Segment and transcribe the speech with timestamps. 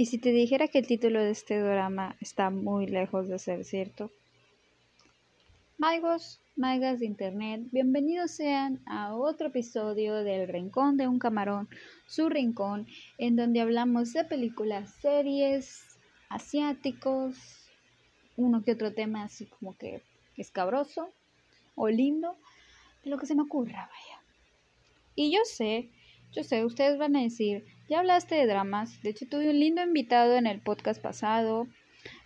[0.00, 3.66] ¿Y si te dijera que el título de este drama está muy lejos de ser
[3.66, 4.10] cierto?
[5.76, 11.68] Magos, magas de internet, bienvenidos sean a otro episodio del Rincón de un Camarón,
[12.06, 12.86] su rincón,
[13.18, 15.98] en donde hablamos de películas, series,
[16.30, 17.36] asiáticos,
[18.38, 20.02] uno que otro tema así como que
[20.38, 21.10] escabroso
[21.74, 22.38] o lindo,
[23.04, 24.22] de lo que se me ocurra, vaya.
[25.14, 25.90] Y yo sé,
[26.32, 29.82] yo sé, ustedes van a decir, ya hablaste de dramas, de hecho tuve un lindo
[29.82, 31.66] invitado en el podcast pasado,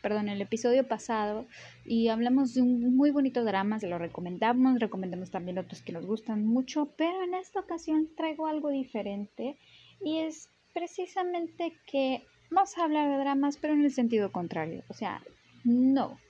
[0.03, 1.47] perdón, en el episodio pasado,
[1.87, 6.05] y hablamos de un muy bonito drama, se lo recomendamos, recomendamos también otros que nos
[6.05, 9.57] gustan mucho, pero en esta ocasión traigo algo diferente
[10.05, 14.93] y es precisamente que vamos a hablar de dramas, pero en el sentido contrario, o
[14.93, 15.23] sea,
[15.65, 16.21] no,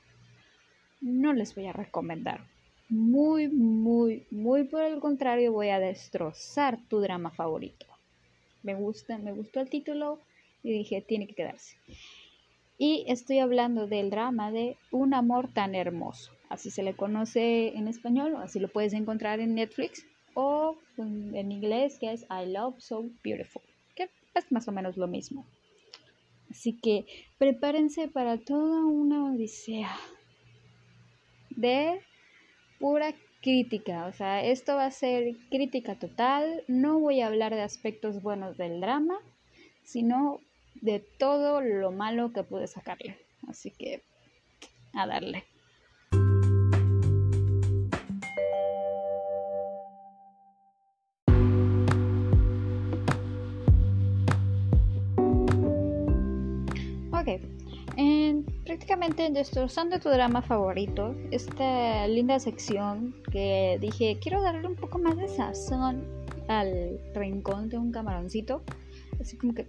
[1.00, 2.46] no les voy a recomendar.
[2.88, 7.93] Muy, muy, muy por el contrario, voy a destrozar tu drama favorito
[8.64, 10.18] me gusta, me gustó el título
[10.62, 11.76] y dije, tiene que quedarse.
[12.76, 16.32] Y estoy hablando del drama de Un amor tan hermoso.
[16.48, 21.98] Así se le conoce en español, así lo puedes encontrar en Netflix, o en inglés
[21.98, 23.62] que es I Love So Beautiful,
[23.94, 25.46] que es más o menos lo mismo.
[26.50, 27.06] Así que
[27.38, 29.96] prepárense para toda una odisea
[31.50, 32.00] de
[32.78, 37.60] pura crítica, o sea, esto va a ser crítica total, no voy a hablar de
[37.60, 39.18] aspectos buenos del drama,
[39.84, 40.40] sino
[40.80, 43.18] de todo lo malo que pude sacarle.
[43.46, 44.00] Así que
[44.94, 45.44] a darle.
[57.12, 57.53] Ok,
[58.74, 65.16] prácticamente destrozando tu drama favorito, esta linda sección que dije, quiero darle un poco más
[65.16, 66.02] de sazón
[66.48, 68.64] al rincón de un camaroncito,
[69.20, 69.68] así como que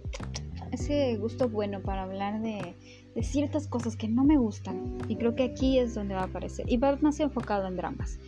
[0.72, 2.74] ese gusto bueno para hablar de,
[3.14, 4.98] de ciertas cosas que no me gustan.
[5.06, 6.66] Y creo que aquí es donde va a aparecer.
[6.68, 8.18] Y va más enfocado en dramas.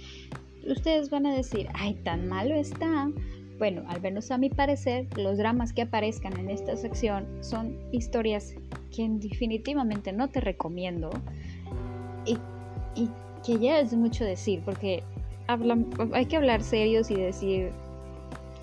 [0.65, 3.11] Ustedes van a decir, ay, tan malo está,
[3.59, 8.55] bueno, al menos a mi parecer, los dramas que aparezcan en esta sección son historias
[8.95, 11.11] que definitivamente no te recomiendo
[12.25, 12.39] y,
[13.45, 15.03] que ya es mucho decir, porque
[16.13, 17.71] hay que hablar serios y decir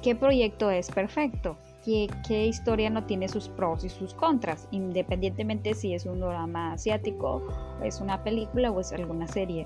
[0.04, 5.74] qué proyecto es perfecto, qué, qué historia no tiene sus pros y sus contras, independientemente
[5.74, 7.42] si es un drama asiático,
[7.84, 9.66] es una película o es alguna serie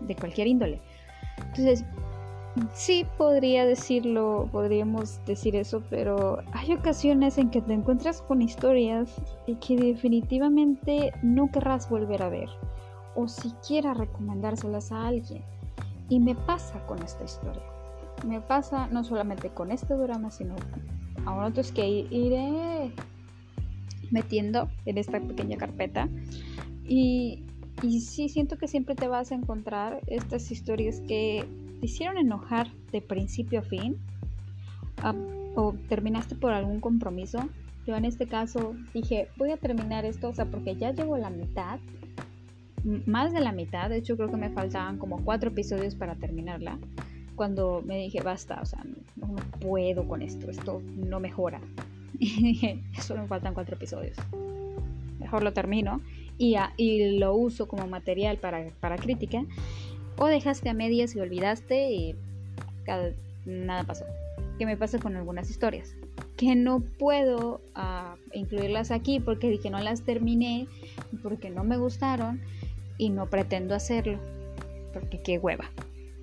[0.00, 0.80] de cualquier índole.
[1.38, 1.84] Entonces,
[2.72, 9.10] Sí, podría decirlo, podríamos decir eso, pero hay ocasiones en que te encuentras con historias
[9.60, 12.48] que definitivamente no querrás volver a ver
[13.16, 15.42] o siquiera recomendárselas a alguien.
[16.08, 17.62] Y me pasa con esta historia.
[18.24, 20.54] Me pasa no solamente con este drama, sino
[21.26, 22.92] a otros que iré
[24.10, 26.08] metiendo en esta pequeña carpeta.
[26.86, 27.42] Y,
[27.82, 31.44] y sí, siento que siempre te vas a encontrar estas historias que
[31.84, 33.96] hicieron enojar de principio a fin
[35.54, 37.48] o terminaste por algún compromiso.
[37.86, 41.30] Yo en este caso dije, voy a terminar esto, o sea, porque ya llevo la
[41.30, 41.78] mitad,
[43.06, 46.78] más de la mitad, de hecho creo que me faltaban como cuatro episodios para terminarla,
[47.34, 48.82] cuando me dije, basta, o sea,
[49.16, 51.60] no, puedo con esto, esto no mejora.
[52.16, 54.16] Y dije, solo me faltan cuatro episodios.
[55.18, 56.00] Mejor lo termino
[56.38, 59.44] y, y lo uso como material para, para crítica
[60.16, 62.16] o dejaste a medias y olvidaste y
[63.46, 64.04] nada pasó.
[64.58, 65.96] ¿Qué me pasa con algunas historias?
[66.36, 70.68] Que no puedo ah, incluirlas aquí porque dije no las terminé,
[71.22, 72.40] porque no me gustaron
[72.98, 74.18] y no pretendo hacerlo,
[74.92, 75.64] porque qué hueva.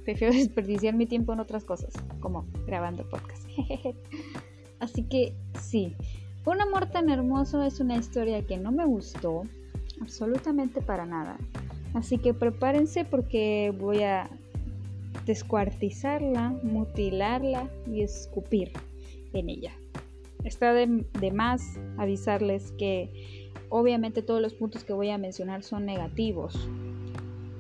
[0.06, 3.48] Prefiero desperdiciar mi tiempo en otras cosas, como grabando podcast.
[4.80, 5.96] Así que sí,
[6.44, 9.44] Un amor tan hermoso es una historia que no me gustó
[10.02, 11.38] absolutamente para nada.
[11.94, 14.30] Así que prepárense porque voy a
[15.26, 18.72] descuartizarla, mutilarla y escupir
[19.34, 19.72] en ella.
[20.44, 21.62] Está de, más
[21.98, 26.68] avisarles que obviamente todos los puntos que voy a mencionar son negativos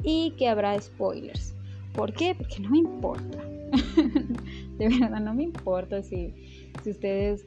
[0.04, 1.54] y que habrá spoilers.
[1.94, 2.34] ¿Por qué?
[2.36, 3.38] Porque no me importa.
[4.78, 6.34] de verdad, no me importa si,
[6.84, 7.46] si ustedes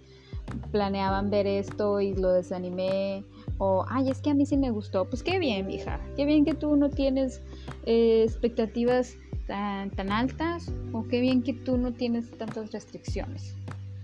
[0.71, 3.25] planeaban ver esto y lo desanimé
[3.59, 5.05] o, ay, es que a mí sí me gustó.
[5.05, 6.01] Pues qué bien, hija.
[6.17, 7.41] Qué bien que tú no tienes
[7.87, 9.15] eh, expectativas
[9.47, 10.73] tan, tan altas.
[10.93, 13.55] O qué bien que tú no tienes tantas restricciones.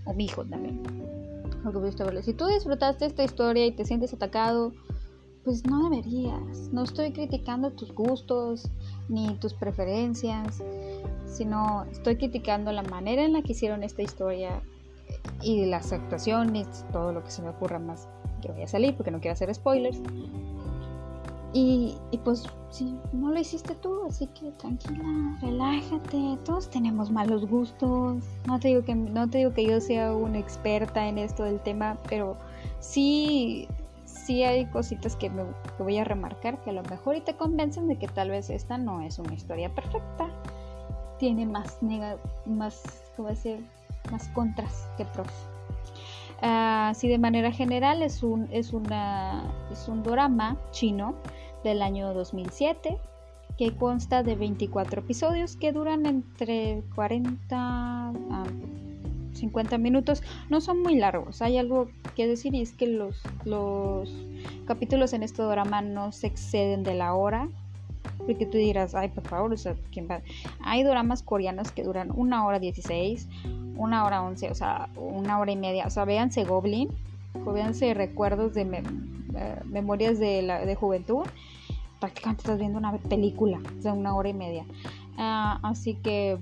[0.05, 0.81] O mi hijo también.
[2.23, 4.73] Si tú disfrutaste esta historia y te sientes atacado,
[5.43, 6.69] pues no deberías.
[6.71, 8.67] No estoy criticando tus gustos
[9.09, 10.63] ni tus preferencias,
[11.27, 14.63] sino estoy criticando la manera en la que hicieron esta historia
[15.43, 18.07] y las actuaciones, todo lo que se me ocurra más
[18.41, 20.01] que vaya a salir porque no quiero hacer spoilers.
[21.53, 25.03] Y, y, pues si no lo hiciste tú, así que tranquila,
[25.41, 28.23] relájate, todos tenemos malos gustos.
[28.47, 31.59] No te digo que no te digo que yo sea una experta en esto del
[31.59, 32.37] tema, pero
[32.79, 33.67] sí
[34.05, 35.43] sí hay cositas que, me,
[35.79, 38.77] voy a remarcar que a lo mejor y te convencen de que tal vez esta
[38.77, 40.29] no es una historia perfecta.
[41.19, 42.81] Tiene más nega, más,
[43.15, 43.65] ¿cómo decir?
[44.09, 45.27] más contras que pros.
[46.41, 51.15] Así de manera general es un, es, una, es un drama chino
[51.63, 52.97] del año 2007
[53.57, 58.43] que consta de 24 episodios que duran entre 40 a
[59.33, 60.23] 50 minutos.
[60.49, 61.41] No son muy largos.
[61.41, 64.11] Hay algo que decir y es que los, los
[64.65, 67.49] capítulos en este drama no se exceden de la hora.
[68.17, 69.55] Porque tú dirás, ay, por favor,
[69.91, 70.21] ¿quién va?
[70.61, 73.27] Hay dramas coreanos que duran una hora 16,
[73.81, 75.85] una hora 11, o sea, una hora y media.
[75.87, 76.89] O sea, véanse Goblin,
[77.33, 81.25] véanse recuerdos de eh, memorias de, la, de juventud.
[81.99, 84.65] Prácticamente estás viendo una película de una hora y media.
[85.17, 86.39] Ah, así que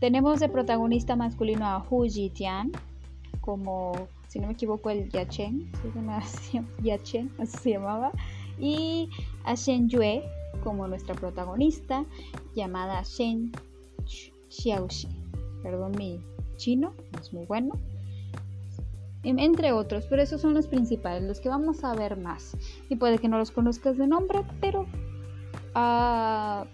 [0.00, 2.72] tenemos de protagonista masculino a Hu Ji-tian,
[3.40, 3.92] como,
[4.28, 5.70] si no me equivoco, el Yachen,
[6.82, 8.12] Yachen, así se llamaba,
[8.58, 9.08] y
[9.44, 10.22] a Shen Yue
[10.62, 12.04] como nuestra protagonista,
[12.54, 13.52] llamada Shen
[14.48, 15.08] Xiaoxi.
[15.62, 16.20] Perdón mi
[16.60, 17.72] chino, no es muy bueno.
[19.22, 22.56] Em, entre otros, pero esos son los principales, los que vamos a ver más.
[22.88, 24.86] Y puede que no los conozcas de nombre, pero...
[25.74, 26.66] Uh,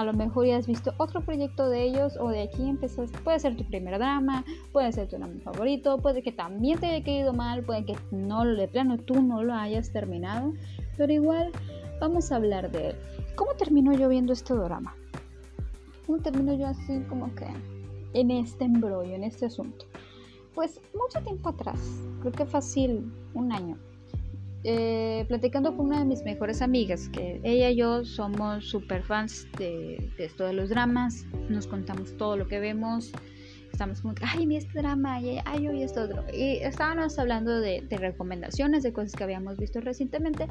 [0.00, 3.38] a lo mejor ya has visto otro proyecto de ellos o de aquí empezaste, puede
[3.38, 7.34] ser tu primer drama, puede ser tu drama favorito, puede que también te haya caído
[7.34, 10.54] mal, puede que no de plano tú no lo hayas terminado,
[10.96, 11.52] pero igual
[12.00, 12.96] vamos a hablar de él.
[13.36, 14.94] ¿Cómo terminó yo viendo este drama?
[16.06, 17.46] ¿Cómo terminó yo así como que
[18.14, 19.86] en este embrollo, en este asunto?
[20.54, 21.80] Pues mucho tiempo atrás,
[22.20, 23.78] creo que fácil un año
[24.62, 29.48] eh, platicando con una de mis mejores amigas, que ella y yo somos super fans
[29.56, 33.10] de, esto de los dramas, nos contamos todo lo que vemos,
[33.72, 36.24] estamos como, ay, mi este drama, ay, yo y esto otro.
[36.30, 40.46] Y estábamos hablando de, recomendaciones, de cosas que habíamos visto recientemente,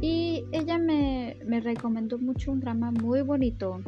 [0.00, 3.80] y ella me, me recomendó mucho un drama muy bonito,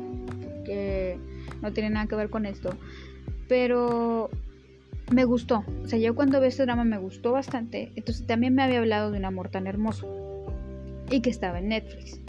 [0.65, 1.19] que
[1.63, 2.71] no tiene nada que ver con esto,
[3.49, 4.31] pero
[5.11, 5.65] me gustó.
[5.83, 7.93] O sea, yo cuando vi este drama me gustó bastante.
[7.97, 10.09] Entonces también me había hablado de un amor tan hermoso.
[11.11, 12.21] Y que estaba en Netflix.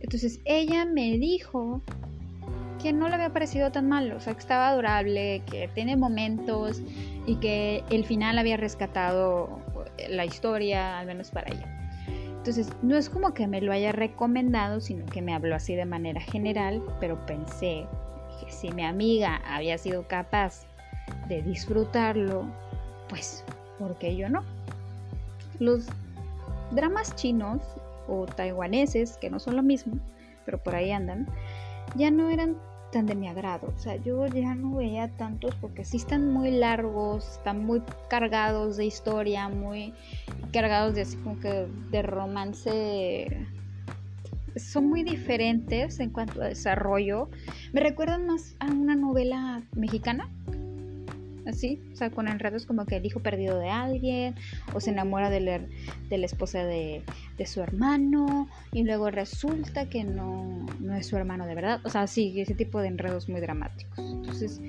[0.00, 1.82] Entonces ella me dijo
[2.82, 4.12] que no le había parecido tan mal.
[4.12, 6.82] O sea, que estaba adorable, que tiene momentos
[7.26, 9.60] y que el final había rescatado
[10.08, 11.80] la historia, al menos para ella.
[12.36, 15.86] Entonces, no es como que me lo haya recomendado, sino que me habló así de
[15.86, 17.86] manera general, pero pensé
[18.40, 20.66] que si mi amiga había sido capaz
[21.28, 22.44] de disfrutarlo,
[23.08, 23.44] pues,
[23.78, 24.42] ¿por qué yo no?
[25.58, 25.86] Los
[26.70, 27.62] dramas chinos
[28.08, 29.98] o taiwaneses, que no son lo mismo,
[30.44, 31.26] pero por ahí andan,
[31.96, 32.56] ya no eran
[32.92, 33.72] tan de mi agrado.
[33.74, 38.76] O sea, yo ya no veía tantos porque sí están muy largos, están muy cargados
[38.76, 39.92] de historia, muy
[40.52, 43.46] cargados de así como que de romance.
[44.56, 47.28] Son muy diferentes en cuanto a desarrollo.
[47.72, 50.28] Me recuerdan más a una novela mexicana
[51.46, 54.34] así, o sea, con enredos como que el hijo perdido de alguien,
[54.72, 55.60] o se enamora de la,
[56.08, 57.02] de la esposa de,
[57.36, 61.90] de, su hermano, y luego resulta que no, no es su hermano de verdad, o
[61.90, 63.98] sea, sí, ese tipo de enredos muy dramáticos.
[63.98, 64.60] Entonces,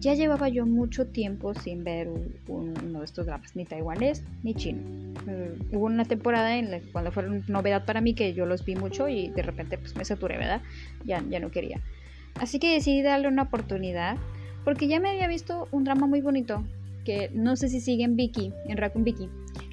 [0.00, 2.08] ya llevaba yo mucho tiempo sin ver
[2.48, 4.80] uno de estos dramas, ni taiwanés ni chino.
[5.28, 8.74] Eh, hubo una temporada en la cuando fue novedad para mí que yo los vi
[8.74, 10.62] mucho y de repente pues me saturé, ¿verdad?
[11.04, 11.80] Ya, ya no quería.
[12.40, 14.16] Así que decidí darle una oportunidad
[14.64, 16.64] porque ya me había visto un drama muy bonito,
[17.04, 19.28] que no sé si sigue en Vicky, en Raccoon Vicky,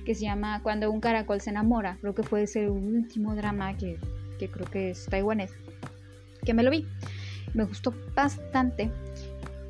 [0.05, 1.98] que se llama Cuando un caracol se enamora.
[2.01, 4.00] Creo que fue ese último drama que,
[4.39, 5.51] que creo que es taiwanés.
[6.43, 6.86] Que me lo vi.
[7.53, 8.91] Me gustó bastante.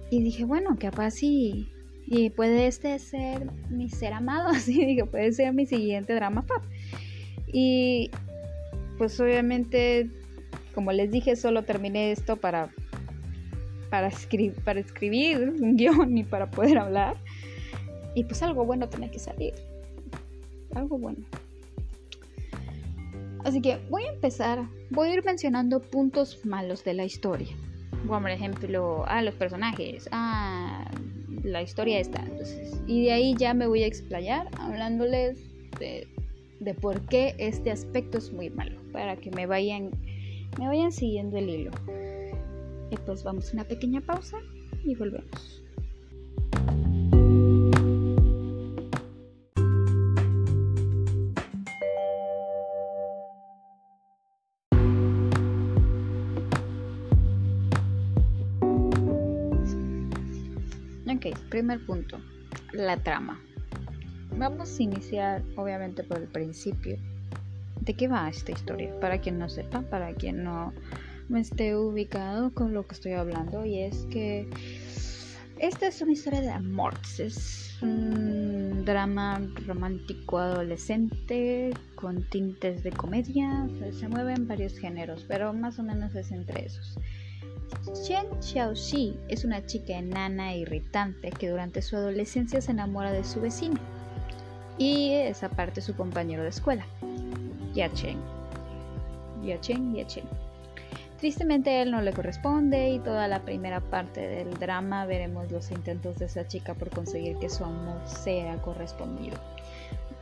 [0.10, 1.70] Y dije, bueno, capaz y,
[2.06, 4.50] y puede este ser mi ser amado.
[4.56, 6.46] Así dije, puede ser mi siguiente drama.
[7.48, 8.12] Y
[8.98, 10.10] pues obviamente,
[10.74, 12.70] como les dije, solo terminé esto para
[13.90, 14.12] para,
[14.64, 17.18] para escribir un guion y para poder hablar.
[18.16, 19.54] Y pues algo bueno tenía que salir.
[20.76, 21.24] Algo bueno.
[23.46, 27.56] Así que voy a empezar, voy a ir mencionando puntos malos de la historia.
[28.06, 30.90] Como por ejemplo, a los personajes, a
[31.44, 32.22] la historia esta.
[32.22, 35.40] Entonces, y de ahí ya me voy a explayar hablándoles
[35.80, 36.08] de,
[36.60, 38.80] de por qué este aspecto es muy malo.
[38.92, 39.92] Para que me vayan,
[40.58, 41.72] me vayan siguiendo el hilo.
[42.92, 44.38] Y pues vamos a una pequeña pausa
[44.84, 45.64] y volvemos.
[61.20, 62.18] Ok, primer punto,
[62.72, 63.42] la trama.
[64.38, 66.98] Vamos a iniciar obviamente por el principio.
[67.82, 68.98] ¿De qué va esta historia?
[69.02, 70.72] Para quien no sepa, para quien no
[71.30, 74.50] me esté ubicado con lo que estoy hablando, y es que
[75.60, 76.96] esta es una historia de amor.
[77.18, 83.68] Es un drama romántico adolescente con tintes de comedia.
[83.98, 86.98] Se mueven varios géneros, pero más o menos es entre esos.
[88.06, 93.24] Chen Xiaoxi es una chica enana e irritante que durante su adolescencia se enamora de
[93.24, 93.80] su vecino
[94.80, 96.86] y es aparte su compañero de escuela,
[97.76, 98.18] Yachen.
[99.44, 100.39] Yachen, Yachen.
[101.20, 106.18] Tristemente él no le corresponde y toda la primera parte del drama veremos los intentos
[106.18, 109.38] de esa chica por conseguir que su amor sea correspondido.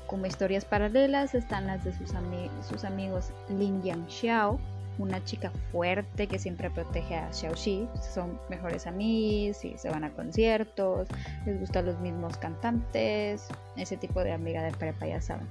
[0.08, 4.60] Como historias paralelas están las de sus, amigos Lin Yang Xiao,
[4.98, 7.88] una chica fuerte que siempre protege a Xiaoxi.
[8.02, 11.08] Son mejores amigos y se van a conciertos,
[11.46, 15.46] les gustan los mismos cantantes, ese tipo de amiga de prepa, ya saben.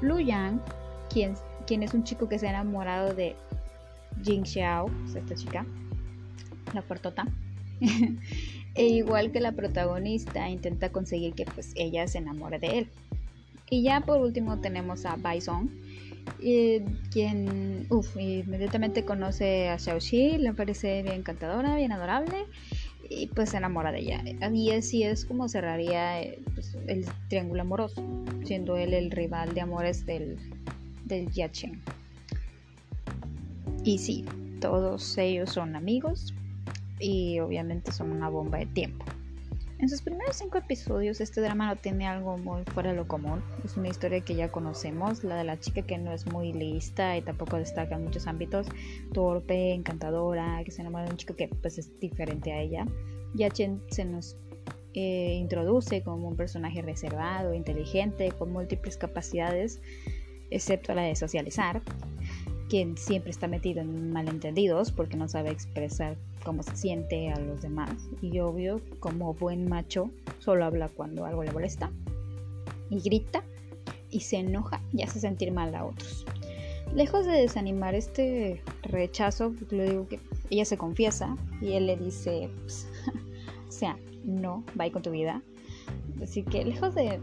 [0.00, 0.60] Lu Yang,
[1.10, 1.34] quien,
[1.66, 3.34] quien es un chico que se ha enamorado de
[4.22, 5.66] Jing Xiao, esta chica,
[6.72, 7.26] la puertota.
[8.74, 12.88] e igual que la protagonista, intenta conseguir que pues ella se enamore de él.
[13.70, 15.70] Y ya por último tenemos a Bison,
[17.10, 22.46] quien uf, inmediatamente conoce a Xiaoxi, le parece bien encantadora, bien adorable
[23.08, 24.22] y pues se enamora de ella.
[24.52, 28.02] Y así es como cerraría eh, pues, el triángulo amoroso,
[28.44, 30.38] siendo él el rival de amores del,
[31.04, 31.80] del Yachen.
[33.84, 34.24] Y sí,
[34.60, 36.32] todos ellos son amigos
[36.98, 39.04] y obviamente son una bomba de tiempo.
[39.78, 43.42] En sus primeros cinco episodios este drama no tiene algo muy fuera de lo común.
[43.62, 47.14] Es una historia que ya conocemos, la de la chica que no es muy lista
[47.18, 48.68] y tampoco destaca en muchos ámbitos,
[49.12, 52.86] torpe, encantadora, que se enamora de un chico que pues es diferente a ella.
[53.34, 54.38] Yachen se nos
[54.94, 59.82] eh, introduce como un personaje reservado, inteligente, con múltiples capacidades,
[60.50, 61.82] excepto la de socializar
[62.68, 67.62] quien siempre está metido en malentendidos porque no sabe expresar cómo se siente a los
[67.62, 67.90] demás.
[68.22, 71.90] Y obvio, como buen macho, solo habla cuando algo le molesta
[72.90, 73.44] y grita
[74.10, 76.24] y se enoja y hace sentir mal a otros.
[76.94, 82.48] Lejos de desanimar este rechazo, le digo que ella se confiesa y él le dice,
[82.60, 82.88] pues,
[83.68, 85.42] o sea, no, vaya con tu vida.
[86.22, 87.18] Así que lejos de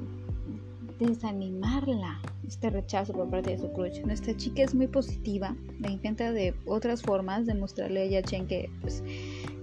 [1.08, 4.02] desanimarla, este rechazo por parte de su crush.
[4.02, 9.04] Nuestra chica es muy positiva, le intenta de otras formas demostrarle a Yachen que, pues,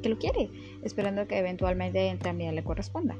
[0.03, 0.51] que lo quiere,
[0.83, 3.17] esperando que eventualmente también le corresponda.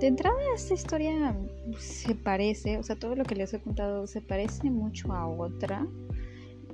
[0.00, 1.36] De entrada, esta historia
[1.78, 5.86] se parece, o sea, todo lo que les he contado se parece mucho a otra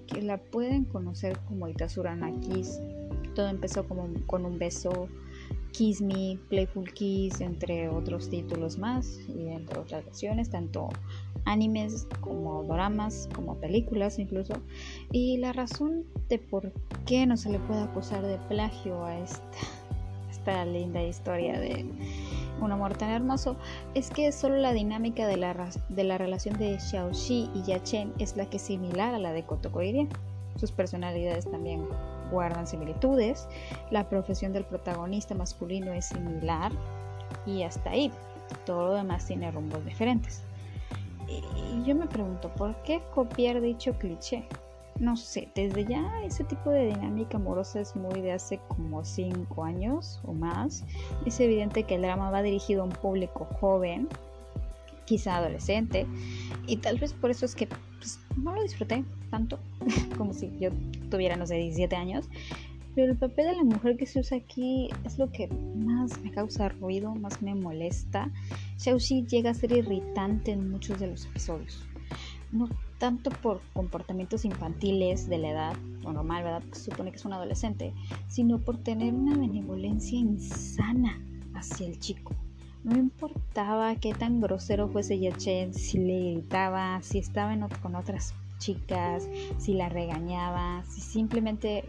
[0.06, 2.80] que la pueden conocer como Itasurana Kiss.
[3.34, 5.08] Todo empezó como con un beso
[5.78, 10.88] Kiss Me, Playful Kiss, entre otros títulos más y entre otras versiones, tanto
[11.44, 14.54] animes como dramas, como películas incluso.
[15.12, 16.72] Y la razón de por
[17.06, 19.40] qué no se le puede acusar de plagio a esta,
[20.32, 21.86] esta linda historia de
[22.60, 23.56] un amor tan hermoso
[23.94, 28.36] es que solo la dinámica de la, de la relación de Xiaoxi y Yachen es
[28.36, 29.80] la que es similar a la de Kotoko
[30.56, 31.86] Sus personalidades también
[32.30, 33.48] guardan similitudes,
[33.90, 36.72] la profesión del protagonista masculino es similar
[37.46, 38.12] y hasta ahí.
[38.64, 40.42] Todo lo demás tiene rumbos diferentes.
[41.28, 44.48] Y yo me pregunto, ¿por qué copiar dicho cliché?
[44.98, 49.64] No sé, desde ya ese tipo de dinámica amorosa es muy de hace como 5
[49.64, 50.84] años o más.
[51.24, 54.08] Es evidente que el drama va dirigido a un público joven,
[55.04, 56.06] quizá adolescente,
[56.66, 57.68] y tal vez por eso es que
[57.98, 59.58] pues, no lo disfruté tanto
[60.16, 60.70] como si yo
[61.10, 62.28] tuviera, no sé, 17 años.
[62.94, 66.32] Pero el papel de la mujer que se usa aquí es lo que más me
[66.32, 68.30] causa ruido, más me molesta.
[68.78, 71.84] Xiaoxi llega a ser irritante en muchos de los episodios.
[72.50, 76.62] No tanto por comportamientos infantiles de la edad, o normal, ¿verdad?
[76.72, 77.94] se supone que es un adolescente,
[78.26, 81.22] sino por tener una benevolencia insana
[81.54, 82.34] hacia el chico.
[82.84, 89.28] No importaba qué tan grosero fuese Yachen, si le gritaba, si estaba con otras chicas,
[89.58, 91.84] si la regañaba, si simplemente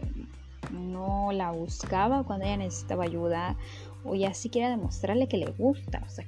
[0.72, 3.56] no la buscaba cuando ella necesitaba ayuda
[4.04, 6.24] o ya siquiera demostrarle que le gusta, o sea,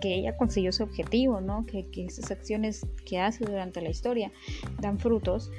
[0.00, 1.66] que, ella consiguió su objetivo, ¿no?
[1.66, 4.32] Que, que, esas acciones que hace durante la historia
[4.80, 5.50] dan frutos.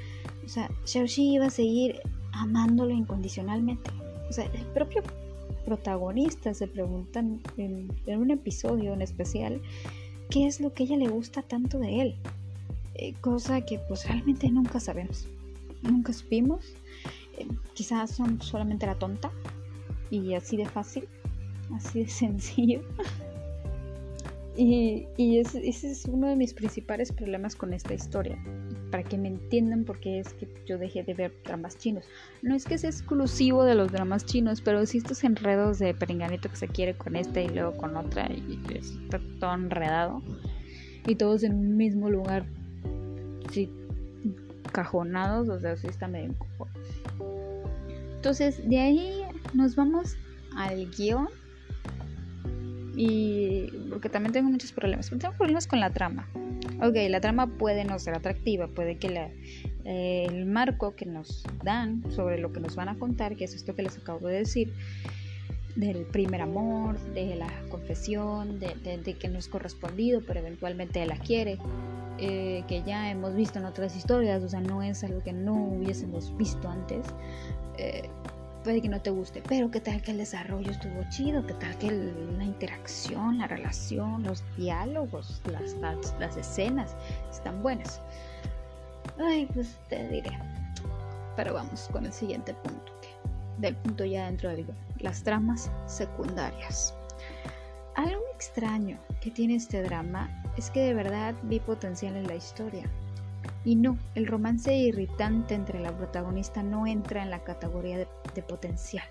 [0.44, 2.00] O sea, Xiaoxi iba a seguir
[2.32, 3.90] amándolo incondicionalmente.
[4.28, 5.02] O sea, el propio
[5.64, 9.60] protagonista se preguntan en, un episodio en especial
[10.30, 12.16] qué es lo que ella le gusta tanto de él.
[12.94, 15.28] Eh, cosa que pues realmente nunca sabemos,
[15.82, 16.74] nunca supimos.
[17.38, 19.30] Eh, quizás son solamente la tonta
[20.10, 21.08] y así de fácil.
[21.74, 22.82] así de sencillo.
[24.56, 25.06] Y,
[25.38, 28.38] ese, es uno de mis principales problemas con esta historia.
[28.92, 32.04] Para que me entiendan por qué es que yo dejé de ver dramas chinos.
[32.42, 36.48] No es que sea exclusivo de los dramas chinos, pero sí estos enredos de peringanito
[36.48, 40.22] que se quiere con esta y luego con otra y está todo enredado.
[41.08, 42.44] Y todos en un mismo lugar,
[43.50, 43.68] sí,
[44.72, 46.34] cajonados, o sea, sí está medio
[48.16, 49.22] Entonces, de ahí
[49.54, 50.16] nos vamos
[50.54, 51.28] al guion
[52.94, 55.10] y porque también tengo muchos problemas.
[55.10, 56.28] Tengo problemas con la trama.
[56.84, 59.30] Ok, la trama puede no ser atractiva, puede que
[59.84, 63.54] eh, el marco que nos dan sobre lo que nos van a contar, que es
[63.54, 64.72] esto que les acabo de decir,
[65.76, 68.74] del primer amor, de la confesión, de,
[69.14, 71.56] que no es correspondido, pero eventualmente la quiere,
[72.18, 75.54] eh, que ya hemos visto en otras historias, o sea, no es algo que no
[75.54, 77.06] hubiésemos visto antes.
[77.78, 78.08] Eh,
[78.62, 81.76] puede que no te guste, pero qué tal que el desarrollo estuvo chido, qué tal
[81.78, 85.74] que la interacción, la relación, los diálogos, las,
[86.18, 86.94] las, escenas
[87.30, 88.00] están buenas.
[89.18, 90.30] Ay, pues te diré.
[91.36, 92.92] Pero vamos con el siguiente punto,
[93.58, 94.66] del punto ya dentro del
[94.98, 96.94] las tramas secundarias.
[97.96, 102.84] Algo extraño que tiene este drama es que de verdad vi potencial en la historia.
[103.64, 109.04] Y no, el romance irritante entre la protagonista no entra en la categoría de, potencial.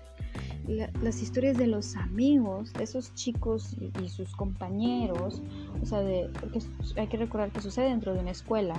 [1.02, 5.42] las historias de los amigos, de esos chicos y, sus compañeros,
[5.82, 6.30] o sea, de,
[6.96, 8.74] hay que recordar que sucede dentro de una escuela,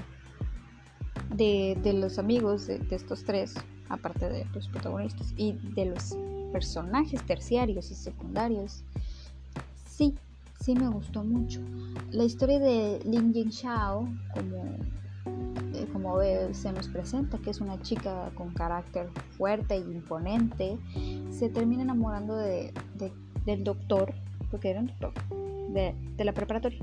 [1.36, 3.56] de, los amigos de, estos tres,
[3.90, 6.16] aparte de los protagonistas, y de los
[6.52, 8.84] personajes terciarios y secundarios,
[9.88, 10.14] sí,
[10.60, 11.62] sí me gustó mucho.
[12.12, 14.78] La historia de Lin Jin Xiao como
[15.88, 16.20] como
[16.54, 20.78] se nos presenta, que es una chica con carácter fuerte e imponente,
[21.32, 22.74] se termina enamorando de,
[23.46, 24.14] del doctor,
[24.52, 25.14] porque era un doctor,
[25.70, 26.80] de, la preparatoria.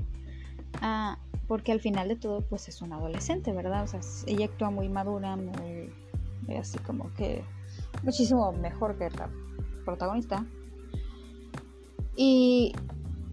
[0.81, 3.83] Ah, porque al final de todo, pues es una adolescente, ¿verdad?
[3.83, 5.89] O sea, ella actúa muy madura, muy
[6.57, 7.43] así como que
[8.03, 9.29] muchísimo mejor que la
[9.85, 10.45] protagonista.
[12.15, 12.73] Y,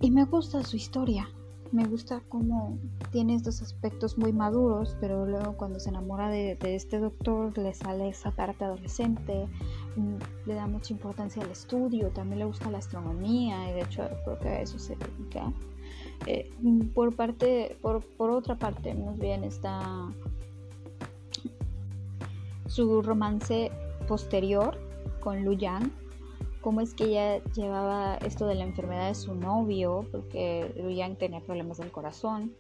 [0.00, 1.28] y me gusta su historia
[1.72, 2.78] me gusta cómo
[3.12, 8.09] tiene estos aspectos muy maduros, pero luego cuando se enamora de, este doctor le sale
[8.09, 9.46] esa parte adolescente,
[9.96, 14.09] mm, le da mucha importancia al estudio, también le gusta la astronomía y de hecho
[14.24, 15.52] creo que a eso se dedica.
[16.26, 16.50] Eh,
[16.94, 20.11] por parte, por, por otra parte, más bien está
[22.66, 23.70] su romance
[24.07, 24.78] posterior
[25.20, 25.90] con Lu Yang
[26.68, 31.40] cómo es que ella llevaba esto de la enfermedad de su novio, porque Yang tenía
[31.40, 32.52] problemas del corazón,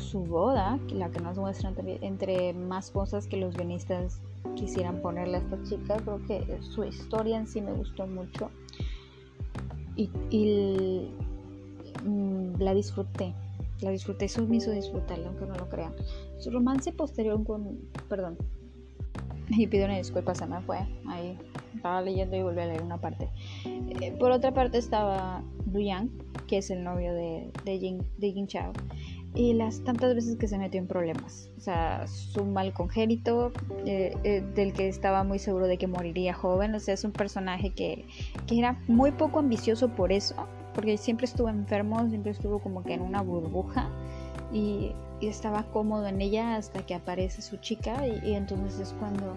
[0.00, 4.20] su boda, la que nos muestran entre más cosas que los guionistas
[4.56, 8.50] quisieran ponerle a esta chica, creo que su historia en sí me gustó mucho
[9.94, 10.08] y,
[12.04, 13.32] mm, la disfruté,
[13.80, 15.94] la disfruté, eso me hizo disfrutarla, aunque no lo crean.
[16.38, 18.38] Su romance posterior con, perdón,
[19.50, 20.78] y pido una disculpa, se me fue.
[21.06, 21.38] Ahí
[21.74, 23.28] estaba leyendo y volví a leer una parte.
[23.64, 26.10] Eh, por otra parte estaba Yang,
[26.46, 28.72] que es el novio de, de, Jin, de Chao.
[29.34, 31.50] Y las tantas veces que se metió en problemas.
[31.56, 33.52] O sea, su mal congénito,
[33.86, 36.74] eh, eh, del que estaba muy seguro de que moriría joven.
[36.74, 38.04] O sea, es un personaje que,
[38.46, 40.34] que era muy poco ambicioso por eso.
[40.74, 43.90] Porque siempre estuvo enfermo, siempre estuvo como que en una burbuja.
[44.52, 49.36] Y y estaba cómodo en ella hasta que aparece su chica y, entonces es cuando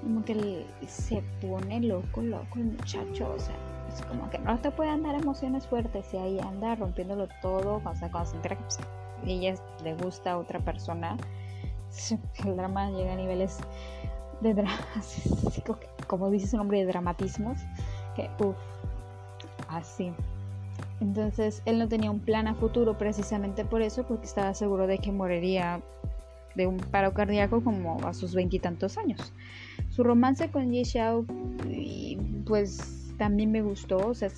[0.00, 3.56] como que se pone loco, loco el muchacho, o sea,
[3.92, 7.96] es como que no te pueden dar emociones fuertes y ahí anda rompiéndolo todo, o
[7.96, 8.78] sea, cuando se entera que pues,
[9.26, 11.16] ella le gusta a otra persona,
[12.44, 13.58] el drama llega a niveles
[14.42, 14.78] de drama,
[16.06, 17.58] como dice su nombre, de dramatismos,
[18.14, 18.56] que uff,
[19.68, 20.12] así.
[21.00, 24.98] Entonces él no tenía un plan a futuro precisamente por eso, porque estaba seguro de
[24.98, 25.82] que moriría
[26.54, 29.32] de un paro cardíaco como a sus veintitantos años.
[29.90, 31.26] Su romance con Yi Xiao,
[32.46, 34.30] pues también me gustó, o sea,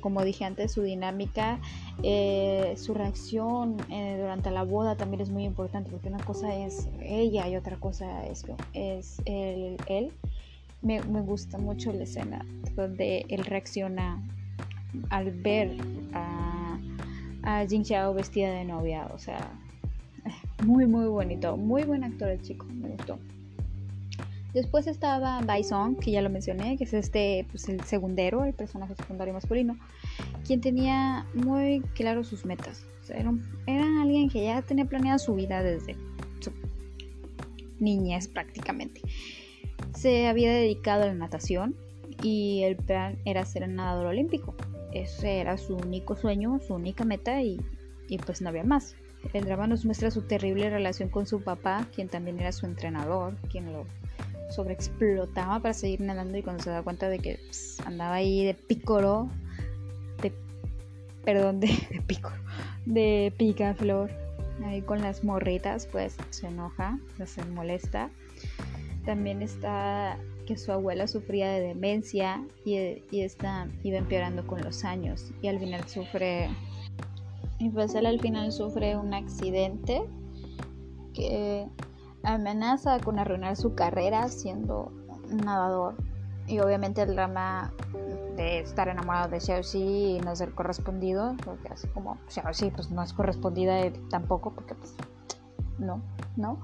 [0.00, 1.58] como dije antes, su dinámica,
[2.02, 6.88] eh, su reacción eh, durante la boda también es muy importante, porque una cosa es
[7.02, 10.12] ella y otra cosa es, es él.
[10.82, 14.22] Me, me gusta mucho la escena donde él reacciona
[15.10, 15.76] al ver
[16.12, 16.78] a,
[17.42, 19.08] a Jin Xiao vestida de novia.
[19.14, 19.50] O sea,
[20.64, 21.56] muy, muy bonito.
[21.56, 23.18] Muy buen actor el chico, me gustó.
[24.56, 28.94] Después estaba Song, que ya lo mencioné, que es este, pues el segundero, el personaje
[28.94, 29.76] secundario masculino,
[30.46, 32.86] quien tenía muy claro sus metas.
[33.02, 33.34] O sea, era,
[33.66, 35.94] era, alguien que ya tenía planeada su vida desde
[36.40, 36.52] su
[37.80, 39.02] niñez prácticamente.
[39.94, 41.76] Se había dedicado a la natación
[42.22, 44.54] y el plan era ser nadador olímpico.
[45.02, 47.60] Ese era su único sueño, su única meta y,
[48.08, 48.96] y pues no había más.
[49.32, 53.36] El drama nos muestra su terrible relación con su papá, quien también era su entrenador,
[53.50, 53.86] quien lo
[54.50, 58.54] sobreexplotaba para seguir nadando y cuando se da cuenta de que pues, andaba ahí de
[58.54, 59.28] pícoro,
[60.22, 60.32] de,
[61.24, 62.20] perdón, de, de
[62.86, 64.10] de picaflor,
[64.64, 68.10] ahí con las morritas, pues se enoja, se molesta.
[69.04, 74.84] También está que su abuela sufría de demencia y, y esta iba empeorando con los
[74.84, 76.48] años y al final sufre
[77.58, 80.06] y pues él al final sufre un accidente
[81.14, 81.66] que
[82.22, 84.92] amenaza con arruinar su carrera siendo
[85.28, 85.94] nadador.
[86.46, 87.72] Y obviamente el drama
[88.36, 93.02] de estar enamorado de Xiaoxi y no ser correspondido, porque así como Xiaoxi pues no
[93.02, 94.94] es correspondida tampoco, porque pues
[95.78, 96.02] no,
[96.36, 96.60] no.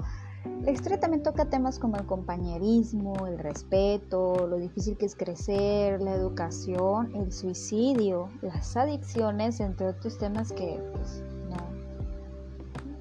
[0.62, 6.00] La historia también toca temas como el compañerismo, el respeto, lo difícil que es crecer,
[6.00, 11.56] la educación, el suicidio, las adicciones, entre otros temas que pues, no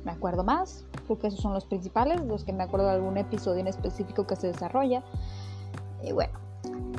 [0.03, 3.59] me acuerdo más, porque esos son los principales, los que me acuerdo de algún episodio
[3.59, 5.03] en específico que se desarrolla.
[6.03, 6.33] Y bueno,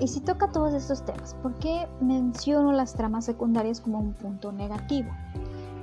[0.00, 4.52] y si toca todos estos temas, ¿por qué menciono las tramas secundarias como un punto
[4.52, 5.10] negativo?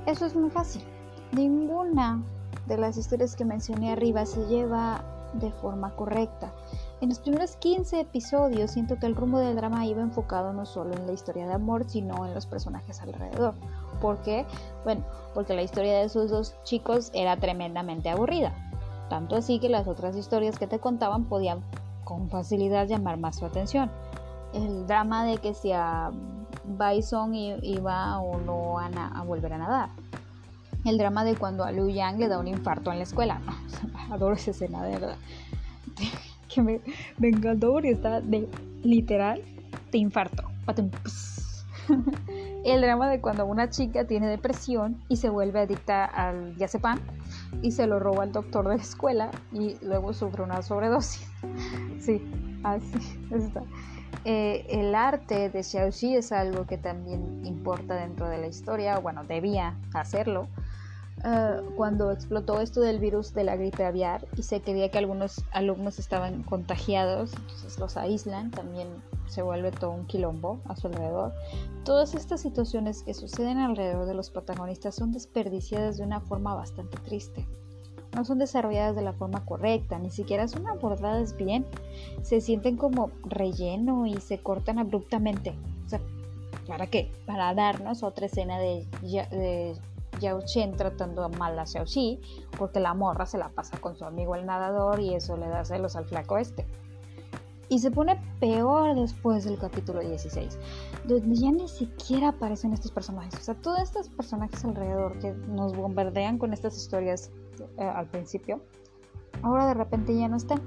[0.06, 0.82] Eso es muy fácil.
[1.32, 2.22] Ninguna
[2.70, 5.02] de las historias que mencioné arriba se lleva
[5.34, 6.52] de forma correcta.
[7.00, 10.94] En los primeros 15 episodios siento que el rumbo del drama iba enfocado no solo
[10.94, 13.54] en la historia de amor, sino en los personajes alrededor.
[14.00, 14.46] ¿Por qué?
[14.84, 15.02] Bueno,
[15.34, 18.54] porque la historia de esos dos chicos era tremendamente aburrida.
[19.08, 21.62] Tanto así que las otras historias que te contaban podían
[22.04, 23.90] con facilidad llamar más su atención.
[24.52, 26.12] El drama de que si a
[26.64, 29.90] Bison iba o no a volver a nadar
[30.84, 33.40] el drama de cuando a Liu Yang le da un infarto en la escuela.
[34.10, 35.16] adoro esa escena, de verdad.
[36.54, 36.80] que me,
[37.22, 38.48] encantó porque está de
[38.82, 39.42] literal
[39.92, 40.44] de infarto.
[42.64, 47.00] el drama de cuando una chica tiene depresión y se vuelve adicta al diazepam
[47.62, 51.26] y se lo roba al doctor de la escuela y luego sufre una sobredosis.
[51.98, 52.22] Sí,
[52.62, 53.62] así está.
[54.24, 59.24] Eh, el arte de Xiaoxi es algo que también importa dentro de la historia, bueno,
[59.24, 60.46] debía hacerlo,
[61.24, 65.44] eh, cuando explotó esto del virus de la gripe aviar y se creía que algunos
[65.52, 68.88] alumnos estaban contagiados, entonces los aíslan, también
[69.26, 71.32] se vuelve todo un quilombo a su alrededor.
[71.84, 76.96] Todas estas situaciones que suceden alrededor de los protagonistas son desperdiciadas de una forma bastante
[76.98, 77.46] triste.
[78.14, 81.64] No son desarrolladas de la forma correcta, ni siquiera son abordadas bien.
[82.22, 85.54] Se sienten como relleno y se cortan abruptamente.
[85.86, 86.00] O sea,
[86.66, 87.12] ¿para qué?
[87.26, 89.76] Para darnos otra escena de, de
[90.20, 92.20] Yao Chen tratando mal a Xiao Xi
[92.56, 95.64] porque la morra se la pasa con su amigo el nadador y eso le da
[95.64, 96.66] celos al flaco este.
[97.68, 100.58] Y se pone peor después del capítulo 16,
[101.04, 103.32] donde ya ni siquiera aparecen estos personajes.
[103.34, 107.30] O sea, todos estos personajes alrededor que nos bombardean con estas historias
[107.78, 108.60] eh, al principio,
[109.42, 110.60] ahora de repente ya no están.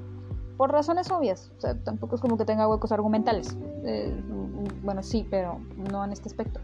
[0.56, 1.52] Por razones obvias.
[1.58, 3.58] O sea, tampoco es como que tenga huecos argumentales.
[3.84, 4.16] Eh,
[4.82, 5.60] bueno, sí, pero
[5.92, 6.62] no en este aspecto.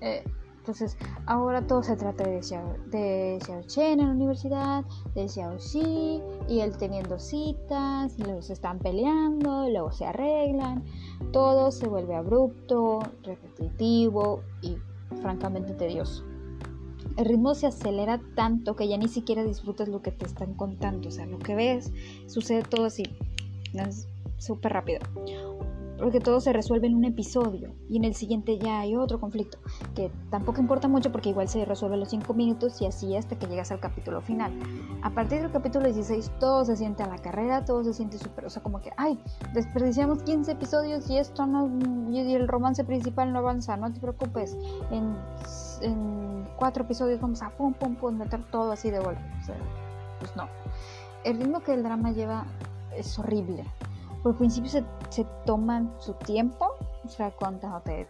[0.00, 0.24] Eh,
[0.68, 6.60] entonces, ahora todo se trata de Xiao, Chen en la universidad, de Xiao Xi, y
[6.60, 10.84] él teniendo citas, y luego se están peleando, luego se arreglan.
[11.32, 14.76] Todo se vuelve abrupto, repetitivo y
[15.22, 16.22] francamente tedioso.
[17.16, 21.08] El ritmo se acelera tanto que ya ni siquiera disfrutas lo que te están contando.
[21.08, 21.90] O sea, lo que ves
[22.26, 23.04] sucede todo así.
[23.72, 25.00] Es súper rápido
[25.98, 29.58] porque todo se resuelve en un episodio y en el siguiente ya hay otro conflicto,
[29.94, 33.38] que tampoco importa mucho porque igual se resuelve en los 5 minutos y así hasta
[33.38, 34.52] que llegas al capítulo final.
[35.02, 38.46] A partir del capítulo 16 todo se siente a la carrera, todo se siente súper,
[38.46, 39.18] o sea, como que, ay,
[39.54, 41.68] desperdiciamos 15 episodios y esto no,
[42.10, 44.56] y el romance principal no avanza, no te preocupes,
[44.90, 45.16] en,
[45.82, 49.22] en 4 episodios vamos a pum, pum, pum, meter todo así de golpe.
[49.40, 49.56] O sea,
[50.20, 50.48] pues no.
[51.24, 52.46] El ritmo que el drama lleva
[52.96, 53.64] es horrible
[54.22, 58.08] por principio se, se toman su tiempo, o sea, contándote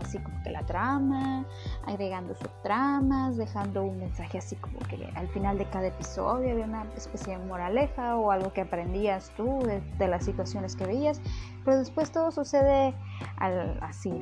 [0.00, 1.44] así como que la trama,
[1.86, 6.84] agregando subtramas, dejando un mensaje así como que al final de cada episodio había una
[6.96, 11.20] especie de moraleja o algo que aprendías tú de, las situaciones que veías,
[11.64, 12.94] pero después todo sucede
[13.36, 14.12] al, así,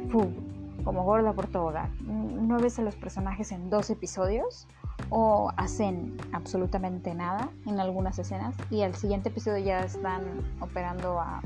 [0.85, 1.90] como gorda por todo hogar.
[2.03, 4.66] No ves a los personajes en dos episodios
[5.11, 10.23] o hacen absolutamente nada en algunas escenas y al siguiente episodio ya están
[10.61, 11.43] operando a,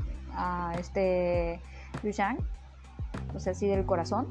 [0.79, 1.59] este
[2.03, 2.37] Yushan,
[3.35, 4.27] o sea, así del corazón.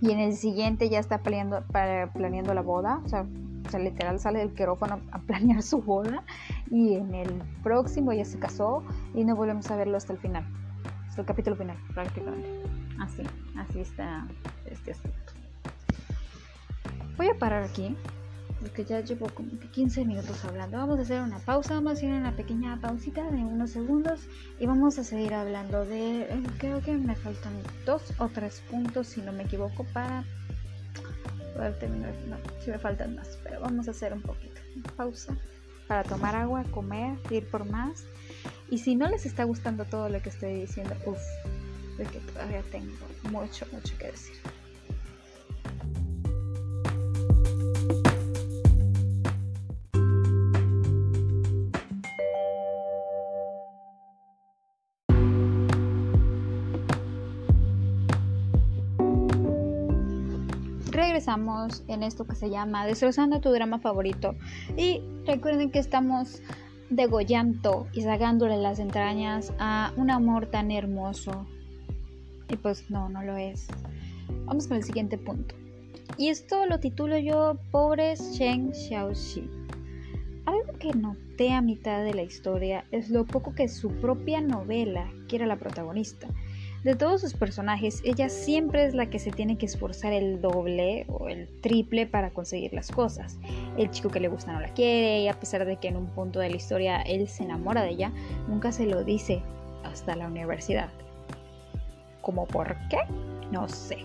[0.00, 1.62] Y en el siguiente ya está planeando,
[2.12, 3.24] planeando la boda, o sea,
[3.78, 6.24] literal sale del quirófano a planear su boda.
[6.70, 8.82] Y en el próximo ya se casó
[9.14, 10.44] y no volvemos a verlo hasta el final,
[11.06, 12.48] hasta el capítulo final prácticamente.
[13.00, 13.22] Así,
[13.56, 14.26] así está
[14.66, 15.11] este asunto.
[17.16, 17.96] Voy a parar aquí
[18.62, 20.78] porque ya llevo como 15 minutos hablando.
[20.78, 24.20] Vamos a hacer una pausa, vamos a hacer una pequeña pausita de unos segundos
[24.60, 27.52] y vamos a seguir hablando de, eh, creo que me faltan
[27.84, 30.24] dos o tres puntos, si no me equivoco, para
[31.54, 32.14] poder terminar.
[32.28, 34.60] No, si me faltan más, pero vamos a hacer un poquito.
[34.96, 35.36] Pausa
[35.88, 38.04] para tomar agua, comer, ir por más.
[38.70, 41.20] Y si no les está gustando todo lo que estoy diciendo, uff,
[41.98, 42.94] de que todavía tengo
[43.30, 44.36] mucho, mucho que decir.
[61.22, 64.34] Regresamos en esto que se llama Destrozando tu drama favorito.
[64.76, 66.42] Y recuerden que estamos
[66.90, 71.46] degollando y sacándole las entrañas a un amor tan hermoso.
[72.48, 73.68] Y pues no, no lo es.
[74.46, 75.54] Vamos con el siguiente punto.
[76.18, 79.48] Y esto lo titulo yo Pobres Shen Xiaoxi.
[80.46, 85.08] Algo que noté a mitad de la historia es lo poco que su propia novela
[85.28, 86.26] quiere la protagonista.
[86.84, 91.06] De todos sus personajes, ella siempre es la que se tiene que esforzar el doble
[91.08, 93.38] o el triple para conseguir las cosas.
[93.78, 96.08] El chico que le gusta no la quiere y a pesar de que en un
[96.08, 98.12] punto de la historia él se enamora de ella,
[98.48, 99.42] nunca se lo dice
[99.84, 100.88] hasta la universidad.
[102.20, 102.98] ¿Cómo por qué?
[103.52, 103.98] No sé.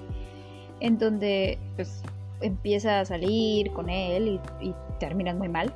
[0.80, 2.04] En donde pues
[2.42, 5.74] empieza a salir con él y, y terminan muy mal.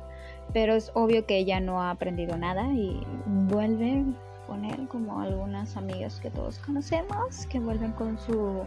[0.52, 4.04] Pero es obvio que ella no ha aprendido nada y vuelve
[4.52, 8.64] poner como algunas amigas que todos conocemos que vuelven con su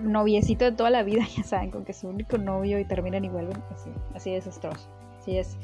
[0.00, 3.24] noviecito de toda la vida, ya saben, con que es su único novio y terminan
[3.24, 4.88] y vuelven así, así desastroso.
[5.18, 5.56] Así es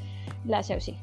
[0.45, 0.97] la Xiaoxi.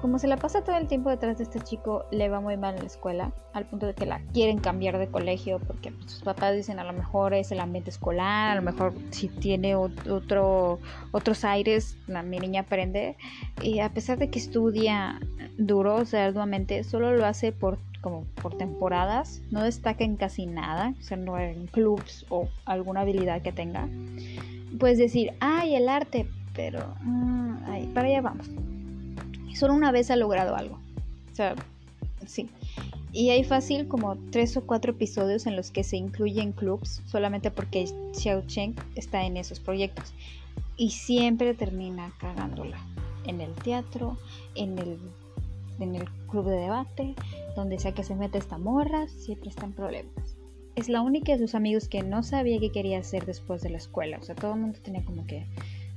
[0.00, 2.74] Como se la pasa todo el tiempo detrás de este chico, le va muy mal
[2.74, 6.22] en la escuela, al punto de que la quieren cambiar de colegio porque pues, sus
[6.22, 10.78] papás dicen a lo mejor es el ambiente escolar, a lo mejor si tiene otro,
[11.12, 13.16] otros aires, mi niña aprende.
[13.60, 15.20] Y a pesar de que estudia
[15.58, 20.46] duro, o sea, arduamente, solo lo hace por como por temporadas, no destaca en casi
[20.46, 23.88] nada, o sea, no en clubs o alguna habilidad que tenga.
[24.78, 28.48] Puedes decir, ay, el arte, pero mm, para allá vamos
[29.56, 30.78] solo una vez ha logrado algo.
[31.32, 31.54] O sea,
[32.26, 32.48] sí.
[33.12, 37.50] Y hay fácil como tres o cuatro episodios en los que se incluyen clubs solamente
[37.50, 40.12] porque Xiao Cheng está en esos proyectos.
[40.76, 42.78] Y siempre termina cagándola.
[43.26, 44.16] En el teatro,
[44.54, 44.98] en el,
[45.80, 47.14] en el club de debate,
[47.56, 50.36] donde sea que se mete esta morra, siempre está en problemas.
[50.76, 53.78] Es la única de sus amigos que no sabía qué quería hacer después de la
[53.78, 54.18] escuela.
[54.18, 55.46] O sea, todo el mundo tenía como que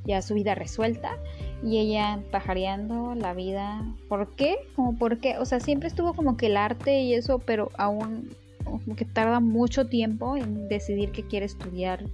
[0.06, 1.18] ya su vida resuelta
[1.64, 3.84] y ella pajareando la vida.
[4.10, 4.58] ¿Por qué?
[4.76, 8.30] Como por qué, o sea, siempre estuvo como que el arte y eso, pero aún
[8.64, 12.06] como que tarda mucho tiempo en decidir que quiere estudiar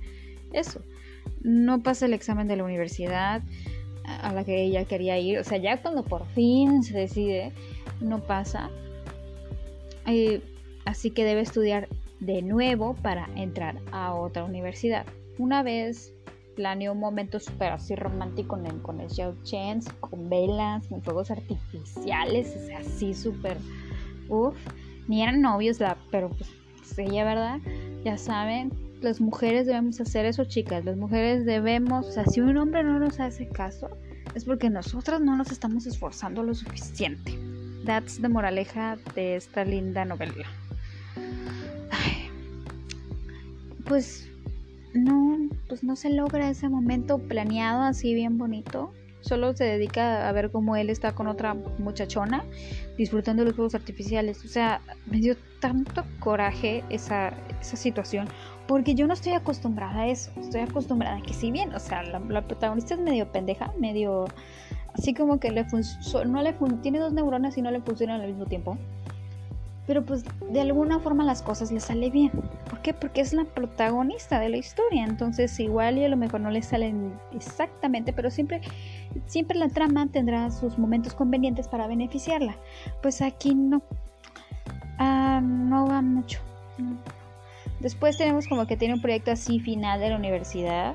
[0.53, 0.81] eso.
[1.41, 3.41] No pasa el examen de la universidad
[4.03, 7.51] a la que ella quería ir, o sea, ya cuando por fin se decide,
[8.01, 8.69] no pasa.
[10.07, 10.41] Eh,
[10.85, 11.87] así que debe estudiar
[12.19, 15.05] de nuevo para entrar a otra universidad.
[15.37, 16.13] Una vez
[16.59, 21.01] planeó un momento súper así romántico con el, con el Xiao Chen, con velas, con
[21.01, 23.55] fuegos artificiales, o así súper,
[24.27, 24.57] uff,
[25.07, 27.59] ni eran novios, la, pero pues, pues ella, ¿verdad?
[28.03, 32.57] Ya saben, las mujeres debemos hacer eso, chicas, las mujeres debemos, o sea, si un
[32.57, 33.89] hombre no nos hace caso,
[34.35, 37.39] es porque nosotras no nos estamos esforzando lo suficiente.
[37.85, 40.45] That's the moraleja de esta linda novela.
[43.87, 44.29] pues
[44.93, 48.93] no, pues no se logra ese momento planeado así bien bonito.
[49.21, 52.45] Solo se dedica a ver cómo él está con otra muchachona
[52.97, 54.45] disfrutando de los juegos artificiales.
[54.45, 58.27] O sea, me dio tanto coraje esa, esa situación
[58.69, 60.31] porque yo no estoy acostumbrada a eso.
[60.39, 64.25] Estoy acostumbrada a que si bien, o sea, la, protagonista es medio pendeja, medio
[64.93, 65.65] así como que le
[66.27, 68.77] no le tiene dos neuronas y no le funcionan al mismo tiempo
[69.89, 72.29] pero pues de alguna forma las cosas le sale bien.
[72.69, 72.93] ¿Por qué?
[72.93, 76.61] Porque es la protagonista de la historia, entonces igual y a lo mejor no le
[76.61, 78.61] salen exactamente, pero siempre,
[79.25, 82.55] siempre la trama tendrá sus momentos convenientes para beneficiarla.
[83.01, 83.81] Pues aquí no,
[84.99, 86.39] ah, no va mucho.
[87.79, 90.93] Después tenemos como que tiene un proyecto así final de la universidad,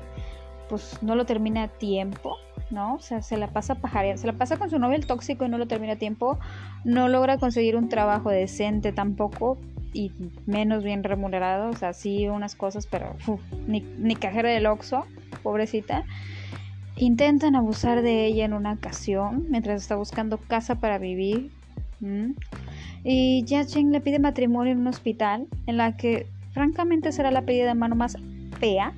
[0.69, 2.37] pues no lo termina a tiempo
[2.71, 2.95] ¿no?
[2.95, 5.49] O sea, se la pasa pajareando, se la pasa con su novio el tóxico y
[5.49, 6.39] no lo termina a tiempo,
[6.83, 9.57] no logra conseguir un trabajo decente tampoco
[9.93, 10.11] y
[10.45, 13.15] menos bien remunerado, o sea, sí unas cosas, pero
[13.67, 15.05] ni, ni, cajera del Oxxo,
[15.41, 16.03] pobrecita.
[16.97, 21.51] Intentan abusar de ella en una ocasión mientras está buscando casa para vivir.
[23.03, 27.43] Y Ya Cheng le pide matrimonio en un hospital en la que francamente será la
[27.43, 28.17] pedida de mano más
[28.59, 28.93] fea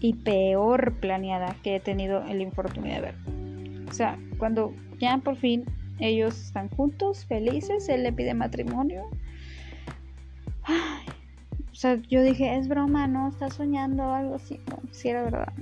[0.00, 3.14] y peor planeada que he tenido el infortunio de ver.
[3.88, 5.64] O sea, cuando ya por fin
[5.98, 9.04] ellos están juntos, felices, él le pide matrimonio.
[11.70, 14.58] o sea, yo dije, es broma, no, está soñando algo así.
[14.70, 15.52] No, sí era verdad.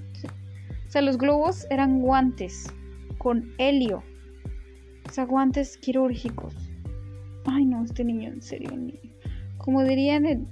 [0.87, 2.73] O sea, los globos eran guantes
[3.19, 4.03] con helio.
[5.09, 6.55] O sea, guantes quirúrgicos.
[7.45, 8.71] Ay, no, este niño, en serio,
[9.57, 10.49] Como dirían,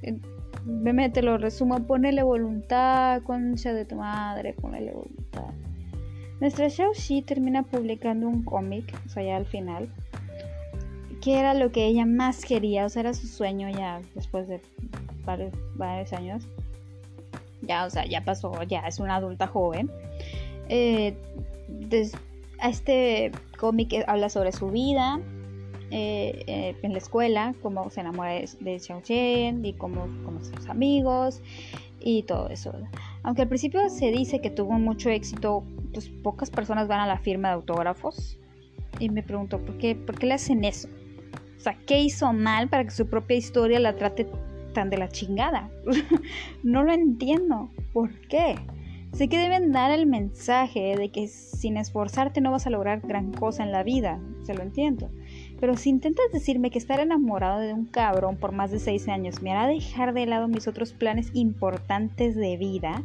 [0.67, 5.55] me te lo resumo, ponele voluntad, concha de tu madre, ponele voluntad.
[6.41, 6.93] Nuestra Xiao
[7.25, 9.89] termina publicando un cómic, o sea, ya al final,
[11.23, 14.61] que era lo que ella más quería, o sea, era su sueño ya después de
[15.25, 16.47] varios, años.
[17.63, 19.91] Ya, o sea, ya pasó, ya es una adulta joven.
[20.69, 21.17] Eh,
[22.63, 25.21] este cómic habla sobre su vida
[25.91, 30.57] eh, eh, en la escuela, cómo se enamora de, Xiao Chen y cómo, cómo son
[30.57, 31.43] sus amigos
[32.01, 32.73] y todo eso.
[33.23, 37.19] Aunque al principio se dice que tuvo mucho éxito pues pocas personas van a la
[37.19, 38.39] firma de autógrafos.
[38.99, 40.89] Y me pregunto, ¿por qué, ¿por qué le hacen eso?
[41.57, 44.27] O sea, ¿qué hizo mal para que su propia historia la trate
[44.75, 45.71] tan de la chingada?
[46.63, 47.71] no lo entiendo.
[47.93, 48.57] ¿Por qué?
[49.13, 53.33] Sé que deben dar el mensaje de que sin esforzarte no vas a lograr gran
[53.33, 55.09] cosa en la vida, se lo entiendo.
[55.61, 59.43] Pero si intentas decirme que estar enamorado de un cabrón por más de seis años
[59.43, 63.03] me hará dejar de lado mis otros planes importantes de vida,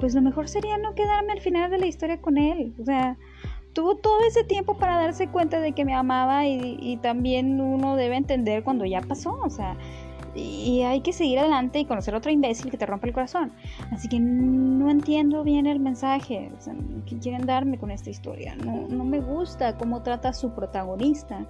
[0.00, 2.74] pues lo mejor sería no quedarme al final de la historia con él.
[2.80, 3.16] O sea,
[3.72, 8.16] tuvo todo ese tiempo para darse cuenta de que me amaba y, también uno debe
[8.16, 9.38] entender cuando ya pasó.
[9.44, 9.76] O sea,
[10.34, 13.52] y hay que seguir adelante y conocer a otro imbécil que te rompe el corazón.
[13.92, 16.74] Así que no entiendo bien el mensaje o sea,
[17.06, 18.56] que quieren darme con esta historia.
[18.56, 21.46] No, no me gusta cómo trata a su protagonista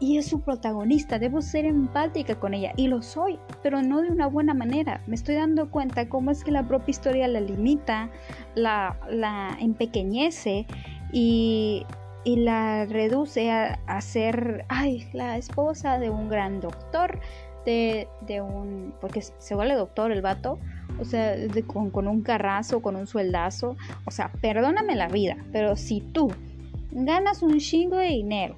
[0.00, 4.10] y es su protagonista, debo ser empática con ella y lo soy, pero no de
[4.10, 5.00] una buena manera.
[5.06, 8.10] Me estoy dando cuenta cómo es que la propia historia la limita,
[8.54, 10.66] la, empequeñece
[11.12, 11.86] y,
[12.24, 17.18] la reduce a, ser, ay, la esposa de un gran doctor,
[17.64, 20.58] de, de un, porque se vuelve doctor el vato,
[21.00, 21.34] o sea,
[21.66, 26.30] con, con un carrazo, con un sueldazo, o sea, perdóname la vida, pero si tú
[26.92, 28.56] ganas un chingo de dinero,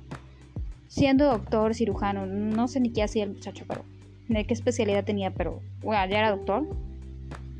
[0.95, 3.85] siendo doctor, cirujano, no sé ni qué hacía el muchacho, pero
[4.29, 6.65] de qué especialidad tenía, pero bueno, ya era doctor.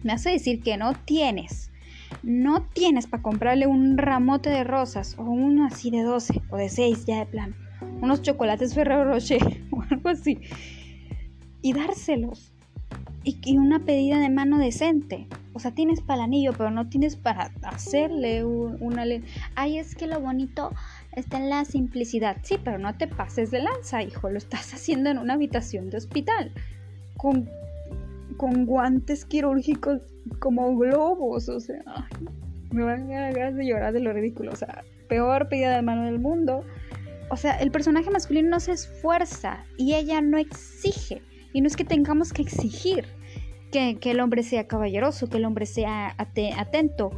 [0.05, 1.73] Me hace decir que no tienes,
[2.23, 6.69] no tienes para comprarle un ramote de rosas o uno así de 12 o de
[6.69, 7.57] 6 ya de plan,
[8.01, 9.43] unos chocolates Ferrero Rocher
[9.73, 10.39] o algo así
[11.61, 12.53] y dárselos.
[13.25, 15.27] Y, una pedida de mano decente.
[15.55, 19.05] O sea, tienes para el anillo, pero no tienes para hacerle una...
[19.55, 20.73] Ay, es que lo bonito
[21.17, 22.37] está en la simplicidad.
[22.43, 24.31] Sí, pero no te pases de lanza, hijo.
[24.31, 26.53] Lo estás haciendo en una habitación de hospital.
[27.17, 27.49] Con,
[28.37, 30.03] con guantes quirúrgicos
[30.39, 31.49] como globos.
[31.49, 32.09] O sea,
[32.71, 34.53] me van a de llorar de lo ridículo.
[34.53, 36.65] O sea, peor pedida de mano del mundo.
[37.31, 41.23] O sea, el personaje masculino no se esfuerza y ella no exige.
[41.53, 43.07] Y no es que tengamos que exigir
[43.71, 47.13] que, que el hombre sea caballeroso, que el hombre sea atento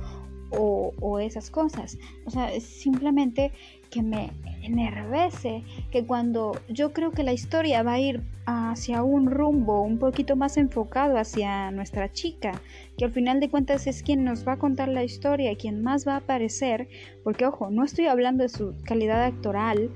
[0.50, 1.98] o, esas cosas.
[2.24, 3.52] O sea, es simplemente
[3.90, 4.30] que me
[4.62, 9.98] enervece que cuando yo creo que la historia va a ir hacia un rumbo un
[9.98, 12.60] poquito más enfocado hacia nuestra chica,
[12.96, 16.06] que al final de cuentas es quien nos va a contar la historia quien más
[16.06, 16.88] va a aparecer,
[17.24, 19.90] porque ojo, no estoy hablando de su calidad actoral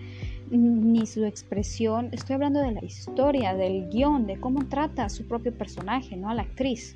[0.50, 5.26] ni su expresión, estoy hablando de la historia, del guion, de cómo trata a su
[5.26, 6.94] propio personaje, no a la actriz.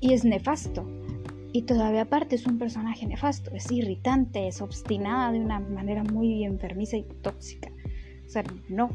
[0.00, 0.86] Y es nefasto.
[1.58, 6.44] Y todavía aparte es un personaje nefasto, es irritante, es obstinada de una manera muy
[6.44, 7.68] enfermiza y tóxica.
[8.24, 8.90] O sea, no,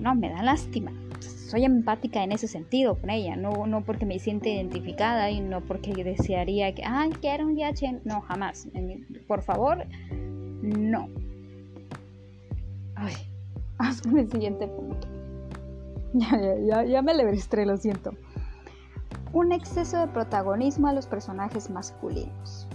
[0.00, 0.94] no, me da lástima.
[1.20, 5.60] Soy empática en ese sentido con ella, no, no porque me siente identificada y no
[5.60, 8.00] porque desearía que, ay, quiero un yachen.
[8.06, 8.66] No, jamás.
[9.28, 9.84] Por favor,
[10.62, 11.10] no.
[12.94, 13.12] Ay,
[13.76, 15.06] hazme el siguiente punto.
[16.14, 18.12] Ya, ya, ya, ya me levestré, lo siento
[19.34, 22.68] un exceso de protagonismo a los personajes masculinos.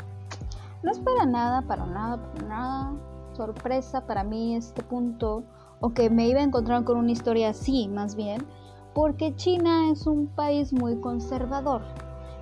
[0.83, 2.93] No es para nada, para nada, para nada
[3.33, 5.43] sorpresa para mí este punto,
[5.79, 8.45] o que me iba a encontrar con una historia así, más bien,
[8.93, 11.81] porque China es un país muy conservador.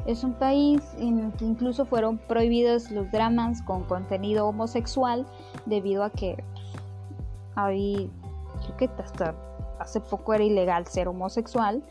[0.07, 5.27] Es un país en el que incluso fueron prohibidos los dramas con contenido homosexual
[5.67, 6.43] debido a que
[7.53, 8.09] ahí,
[8.63, 9.35] creo que hasta
[9.77, 11.83] hace poco era ilegal ser homosexual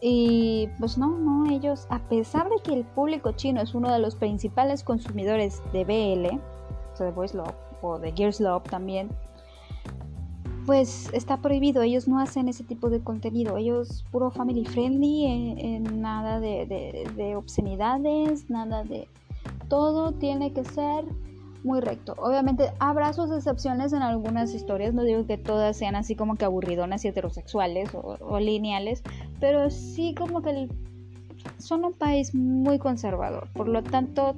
[0.00, 3.98] y pues no, no, ellos, a pesar de que el público chino es uno de
[3.98, 6.36] los principales consumidores de BL,
[6.92, 9.10] o sea, de Voice Love o de Gears Love también,
[10.68, 16.02] pues está prohibido, ellos no hacen ese tipo de contenido, ellos puro family friendly, en,
[16.02, 19.08] nada de, obscenidades, nada de...
[19.68, 21.06] Todo tiene que ser
[21.64, 22.14] muy recto.
[22.18, 26.44] Obviamente habrá sus excepciones en algunas historias, no digo que todas sean así como que
[26.44, 29.02] aburridonas y heterosexuales o, lineales,
[29.40, 30.68] pero sí como que
[31.58, 34.34] son un país muy conservador, por lo tanto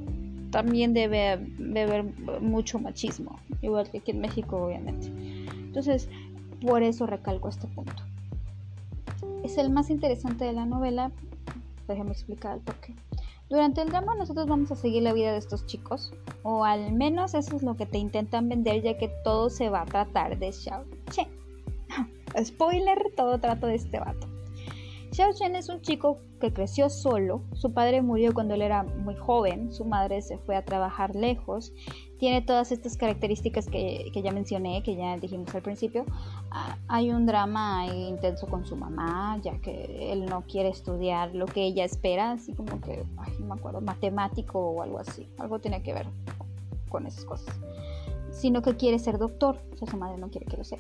[0.51, 2.05] también debe, haber
[2.40, 5.09] mucho machismo, igual que aquí en México obviamente.
[5.55, 6.09] Entonces,
[6.61, 8.03] por eso recalco este punto.
[9.44, 11.12] Es el más interesante de la novela.
[11.88, 12.94] Déjame explicar el porqué.
[13.48, 16.12] Durante el drama nosotros vamos a seguir la vida de estos chicos,
[16.44, 19.82] o al menos eso es lo que te intentan vender ya que todo se va
[19.82, 21.28] a tratar de Xiao Chen.
[22.44, 24.30] Spoiler, todo trato de este vato.
[25.13, 29.17] Xiao Chen es un chico que creció solo, su padre murió cuando él era muy
[29.17, 31.73] joven, su madre se fue a trabajar lejos,
[32.19, 36.05] tiene todas estas características que, ya mencioné, que ya dijimos al principio.
[36.53, 41.47] Ah, hay un drama intenso con su mamá, ya que él no quiere estudiar lo
[41.47, 45.59] que ella espera, así como que, ay, no me acuerdo, matemático o algo así, algo
[45.59, 46.07] tiene que ver
[46.89, 47.59] con esas cosas,
[48.31, 50.79] sino que quiere ser doctor, o sea, su madre no quiere que lo sea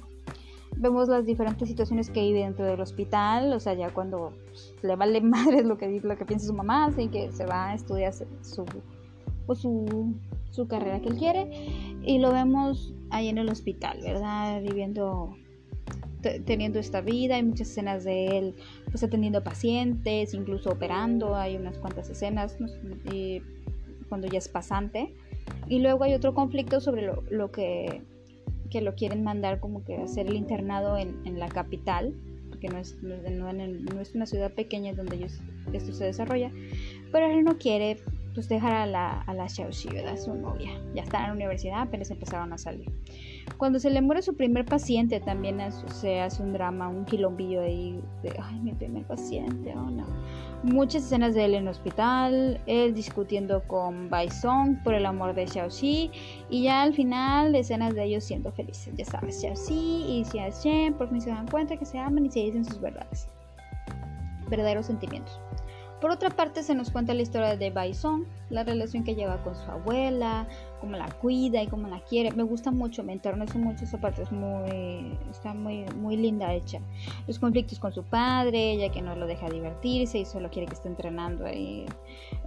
[0.76, 4.96] vemos las diferentes situaciones que vive dentro del hospital, o sea, ya cuando pues, le
[4.96, 8.12] vale madre lo que, lo que piensa su mamá, así que se va a estudiar
[8.12, 8.64] su,
[9.46, 10.14] pues, su,
[10.50, 11.50] su carrera que él quiere,
[12.02, 14.62] y lo vemos ahí en el hospital, ¿verdad?
[14.62, 15.36] Viviendo,
[16.44, 18.54] teniendo esta vida, hay muchas escenas de él,
[18.90, 22.56] pues atendiendo pacientes, incluso operando, hay unas cuantas escenas,
[24.08, 25.14] cuando ya es pasante.
[25.68, 28.02] Y luego hay otro conflicto sobre lo, lo que
[28.70, 32.14] que lo quieren mandar como que hacer el internado en, la capital,
[32.48, 35.40] porque no es, no, es una ciudad pequeña donde ellos,
[35.72, 36.50] esto se desarrolla,
[37.12, 37.98] pero él no quiere
[38.34, 40.16] pues dejar a la, a la Xiaoxi, ¿verdad?
[40.16, 40.70] Su novia.
[40.94, 42.90] Ya está en la universidad, apenas empezaron a salir.
[43.56, 48.02] Cuando se le muere su primer paciente, también se hace un drama, un quilombillo ahí
[48.22, 50.06] de, ay, mi primer paciente, oh no
[50.62, 55.46] muchas escenas de él en el hospital, él discutiendo con Song por el amor de
[55.46, 56.10] Xiaoxi
[56.50, 61.08] y ya al final escenas de ellos siendo felices, ya sabes, Xiaoxi y Xiaoxian por
[61.08, 63.28] fin se dan cuenta que se aman y se dicen sus verdades,
[64.48, 65.40] verdaderos sentimientos.
[66.00, 69.54] Por otra parte, se nos cuenta la historia de Baison, la relación que lleva con
[69.54, 70.48] su abuela,
[70.80, 72.32] cómo la cuida y cómo la quiere.
[72.32, 76.80] Me gusta mucho, me enternezo mucho esa parte, es muy, está muy, muy linda hecha.
[77.26, 80.74] Los conflictos con su padre, ya que no lo deja divertirse y solo quiere que
[80.74, 81.84] esté entrenando ahí.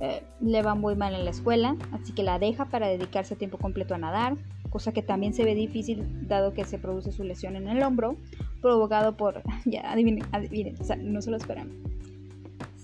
[0.01, 3.37] Eh, le va muy mal en la escuela, así que la deja para dedicarse a
[3.37, 4.35] tiempo completo a nadar,
[4.71, 8.17] cosa que también se ve difícil dado que se produce su lesión en el hombro,
[8.61, 11.69] provocado por, ya adivinen, adivinen, o sea, no se lo esperan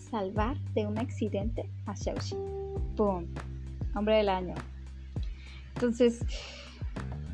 [0.10, 2.36] salvar de un accidente a Xiaoxi.
[2.96, 3.26] ¡Pum!
[3.96, 4.56] Hombre del año.
[5.76, 6.26] Entonces,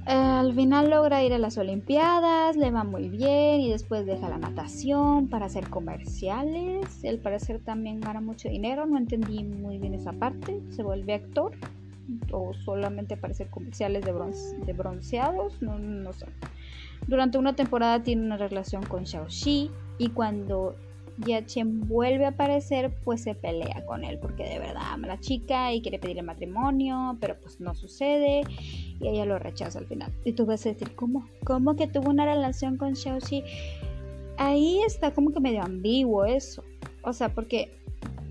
[0.06, 4.38] al final logra ir a las Olimpiadas, le va muy bien y después deja la
[4.38, 7.04] natación para hacer comerciales.
[7.04, 10.62] Al parecer también gana mucho dinero, no entendí muy bien esa parte.
[10.70, 11.54] Se vuelve actor
[12.32, 14.14] o solamente para hacer comerciales de,
[14.66, 16.28] de bronceados, no, no sé.
[17.08, 20.76] Durante una temporada tiene una relación con Xiaoxi y cuando
[21.46, 25.20] Chen vuelve a aparecer, pues se pelea con él porque de verdad ama a la
[25.20, 28.44] chica y quiere pedirle matrimonio, pero pues no sucede
[29.00, 30.12] y ella lo rechaza al final.
[30.26, 31.28] Y tú vas a decir, ¿cómo?
[31.46, 33.44] ¿Cómo que tuvo una relación con Xiaoxi?
[34.38, 36.64] Ahí está como que medio ambiguo eso.
[37.02, 37.72] O sea, porque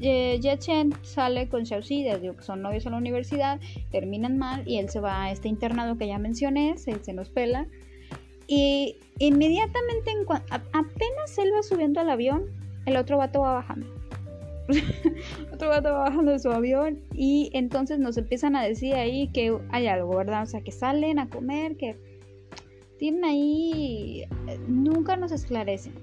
[0.01, 3.61] eh, Chen sale con Xiaoxi, desde que son novios en la universidad,
[3.91, 7.31] terminan mal y él se va a este internado que ya mencioné, se, se nos
[7.31, 7.67] pela.
[8.47, 12.45] Y inmediatamente, en apenas él va subiendo al avión,
[12.87, 13.87] el otro vato va bajando.
[15.53, 19.57] otro vato va bajando de su avión y entonces nos empiezan a decir ahí que
[19.71, 20.43] hay algo, ¿verdad?
[20.43, 21.97] O sea, que salen a comer, que
[22.99, 24.25] tienen ahí...
[24.69, 25.95] Nunca nos esclarecen.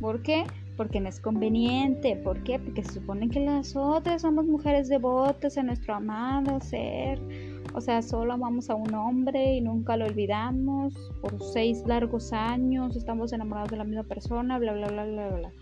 [0.00, 0.44] ¿Por qué?
[0.76, 2.16] Porque no es conveniente.
[2.16, 2.58] ¿Por qué?
[2.58, 7.20] Porque se supone que las otras somos mujeres devotas a nuestro amado ser.
[7.74, 10.94] O sea, solo amamos a un hombre y nunca lo olvidamos.
[11.20, 15.52] Por seis largos años estamos enamorados de la misma persona, bla, bla, bla, bla, bla.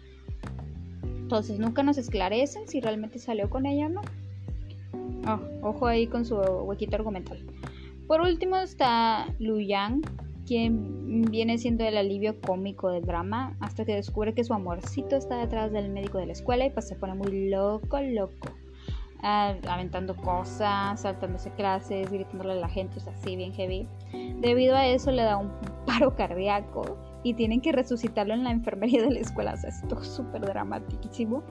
[1.26, 4.00] Entonces nunca nos esclarecen si realmente salió con ella o no.
[5.26, 7.44] Oh, ojo ahí con su huequito argumental.
[8.06, 10.02] Por último está Lu Yang,
[10.46, 15.36] quien viene siendo el alivio cómico del drama, hasta que descubre que su amorcito está
[15.38, 18.48] detrás del médico de la escuela y pues se pone muy loco, loco.
[19.20, 23.88] Ah, aventando cosas, saltándose clases, gritándole a la gente, o sea, así bien heavy.
[24.38, 25.50] Debido a eso le da un
[25.86, 26.96] paro cardíaco
[27.26, 29.54] y tienen que resucitarlo en la enfermería de la escuela.
[29.54, 31.42] O sea, es todo súper dramatísimo.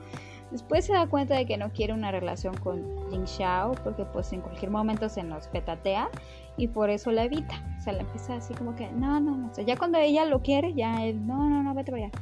[0.50, 4.32] Después se da cuenta de que no quiere una relación con Jing Xiao porque pues
[4.32, 6.08] en cualquier momento se nos petatea
[6.56, 7.62] y por eso la evita.
[7.78, 9.50] O sea, la empieza así como que, no, no, no.
[9.50, 12.12] O sea, ya cuando ella lo quiere, ya él, no, no, no, vete para allá.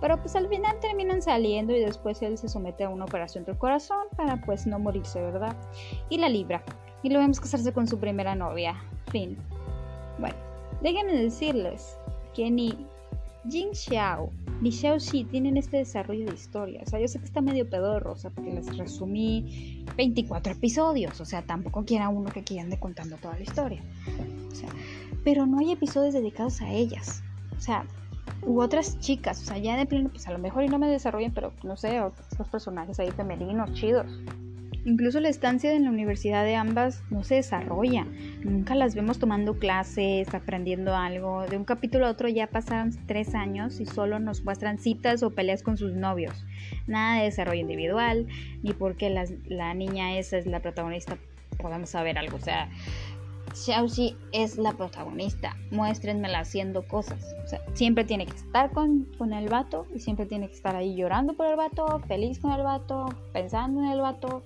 [0.00, 3.58] Pero pues al final terminan saliendo y después él se somete a una operación del
[3.58, 5.56] corazón para pues no morirse, ¿verdad?
[6.10, 6.62] Y la libra.
[7.02, 8.80] Y lo vemos casarse con su primera novia.
[9.10, 9.36] Fin.
[10.20, 10.36] Bueno,
[10.80, 11.98] déjenme decirles
[12.34, 12.86] que ni
[13.48, 14.30] Jin Xiao
[14.60, 16.82] ni Xiao Xi tienen este desarrollo de historia.
[16.84, 21.20] O sea, yo sé que está medio pedorro, o sea, porque les resumí 24 episodios.
[21.20, 23.82] O sea, tampoco quiera uno que quieran de contando toda la historia.
[24.50, 24.68] O sea,
[25.24, 27.22] pero no hay episodios dedicados a ellas.
[27.56, 27.86] O sea,
[28.42, 30.88] u otras chicas, o sea, ya de pleno, pues a lo mejor y no me
[30.88, 34.06] desarrollan, pero no sé, otros personajes ahí femeninos, chidos.
[34.84, 38.06] Incluso la estancia en la universidad de ambas no se desarrolla.
[38.42, 41.46] Nunca las vemos tomando clases, aprendiendo algo.
[41.46, 45.30] De un capítulo a otro ya pasaron tres años y solo nos muestran citas o
[45.30, 46.44] peleas con sus novios.
[46.86, 48.26] Nada de desarrollo individual,
[48.62, 51.18] ni porque la niña esa es la protagonista
[51.60, 52.36] podemos saber algo.
[52.36, 52.68] O sea,
[53.54, 57.34] Xiaoxi es la protagonista, muéstrenmela haciendo cosas.
[57.44, 60.76] O sea, siempre tiene que estar con, con, el vato y siempre tiene que estar
[60.76, 64.42] ahí llorando por el vato, feliz con el vato, pensando en el vato,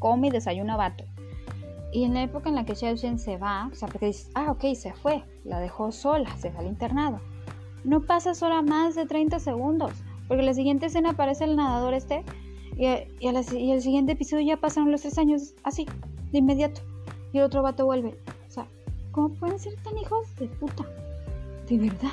[0.00, 1.04] come y desayuna vato.
[1.92, 4.50] Y en la época en la que Xiaoxi se va, o sea, porque dices, ah,
[4.50, 7.20] ok, se fue, la dejó sola, se va al internado.
[7.84, 9.92] No pasa sola más de 30 segundos,
[10.26, 12.24] porque la siguiente escena aparece el nadador este
[12.76, 15.86] y, y, y el siguiente episodio ya pasaron los tres años así,
[16.32, 16.80] de inmediato
[17.32, 18.16] y el otro vato vuelve.
[18.48, 18.66] O sea,
[19.12, 20.84] ¿cómo pueden ser tan hijos de puta?
[21.68, 22.12] De verdad.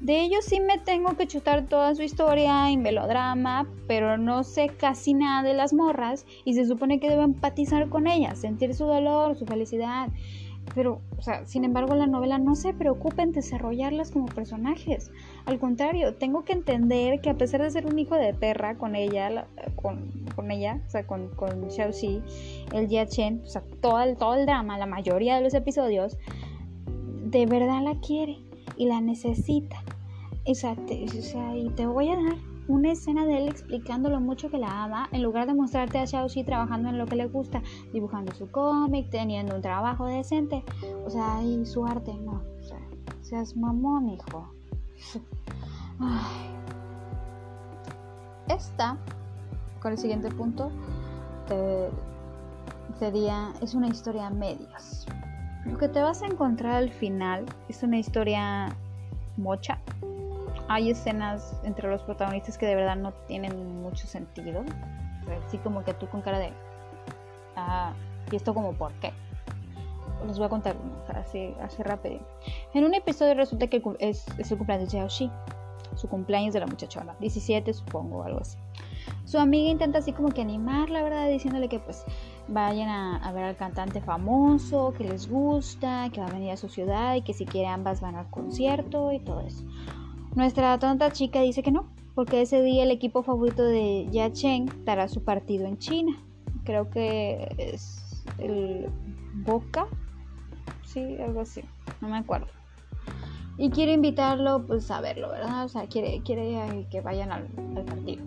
[0.00, 4.68] De ellos sí me tengo que chutar toda su historia en melodrama, pero no sé
[4.68, 8.86] casi nada de las morras y se supone que debo empatizar con ellas, sentir su
[8.86, 10.08] dolor, su felicidad.
[10.74, 15.10] Pero, o sea, sin embargo, la novela no se preocupa en desarrollarlas como personajes.
[15.44, 18.96] Al contrario, tengo que entender que a pesar de ser un hijo de perra con
[18.96, 22.22] ella, con, con ella, o sea, con, con Xiao Xi,
[22.72, 26.16] el Jia Chen, o sea, todo el, todo el drama, la mayoría de los episodios,
[26.86, 28.49] de verdad la quiere
[28.80, 29.76] y la necesita.
[30.46, 34.20] O sea, o sea, y te voy a dar una escena de él explicando lo
[34.20, 37.16] mucho que la ama, en lugar de mostrarte a Xiao Xi trabajando en lo que
[37.16, 37.62] le gusta,
[37.92, 40.64] dibujando su cómic, teniendo un trabajo decente,
[41.04, 42.80] o sea, y su arte, no, o sea,
[43.20, 44.50] seas mamón, hijo.
[48.48, 48.96] Esta,
[49.82, 50.70] con el siguiente punto,
[52.98, 55.06] sería, es una historia a medias.
[55.66, 58.68] Lo que te vas a encontrar al final es una historia
[59.36, 59.78] mocha,
[60.70, 64.64] hay escenas entre los protagonistas que de verdad no tienen mucho sentido.
[65.46, 66.52] Así como que tú con cara de...
[67.56, 67.92] Ah,
[68.30, 69.12] ¿y esto como por qué?
[70.28, 70.76] Les voy a contar
[71.16, 72.20] así, así rápido.
[72.72, 75.30] En un episodio resulta que es, es el cumpleaños de Xiaoxi.
[75.96, 77.16] Su cumpleaños de la muchachona.
[77.18, 78.56] 17 supongo, algo así.
[79.24, 81.28] Su amiga intenta así como que animarla, ¿verdad?
[81.28, 82.04] Diciéndole que pues
[82.48, 86.68] vayan a, ver al cantante famoso, que les gusta, que va a venir a su
[86.68, 89.64] ciudad y que si quiere ambas van al concierto y todo eso.
[90.34, 94.84] Nuestra tonta chica dice que no, porque ese día el equipo favorito de Ya Cheng
[94.84, 96.16] dará su partido en China.
[96.64, 98.88] Creo que es el
[99.32, 99.86] Boca,
[100.84, 101.62] sí, algo así,
[102.00, 102.48] no me acuerdo.
[103.56, 105.64] Y quiere invitarlo, pues a verlo, ¿verdad?
[105.64, 107.46] O sea, quiere que vayan al,
[107.84, 108.24] partido.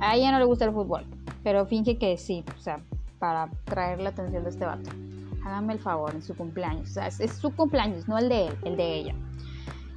[0.00, 1.04] A ella no le gusta el fútbol,
[1.42, 2.80] pero finge que sí, o sea,
[3.18, 4.90] para traer la atención de este vato.
[5.44, 6.90] Hágame el favor en su cumpleaños.
[6.90, 9.14] O sea, es su cumpleaños, no el de él, el de ella.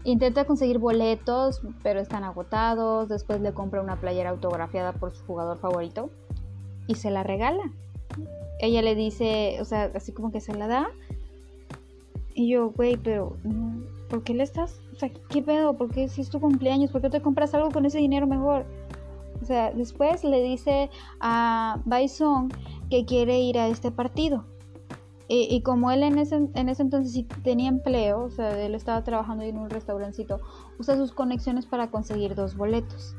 [0.06, 3.08] Intenta conseguir boletos, pero están agotados.
[3.08, 6.10] Después le compra una playera autografiada por su jugador favorito
[6.88, 7.64] y se la regala.
[8.60, 10.88] Ella le dice, o sea, así como que se la da.
[12.34, 13.38] Y yo, güey, pero
[14.10, 14.82] ¿por qué le estás?
[14.94, 15.78] O sea, ¿qué pedo?
[15.78, 16.92] ¿Por qué si es tu cumpleaños?
[16.92, 18.66] ¿Por qué te compras algo con ese dinero mejor?
[19.44, 20.90] O sea, después le dice
[21.20, 22.48] a Bison
[22.90, 24.46] que quiere ir a este partido.
[25.28, 29.04] Y, como él en ese, en ese entonces sí tenía empleo, o sea, él estaba
[29.04, 30.40] trabajando en un restaurancito,
[30.78, 33.16] usa sus conexiones para conseguir dos boletos.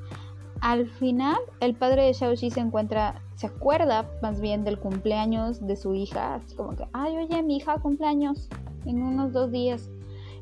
[0.60, 5.76] Al final, el padre de Xiaoxi se encuentra, se acuerda más bien del cumpleaños de
[5.76, 8.48] su hija, así como que, ay, oye, mi hija cumpleaños
[8.84, 9.90] en unos dos días.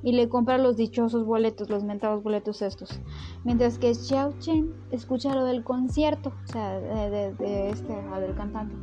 [0.03, 3.01] Y le compra los dichosos boletos, los mentados boletos estos.
[3.45, 8.75] Mientras que Xiao Chen escucha lo del concierto, o sea, de, de este, del cantante.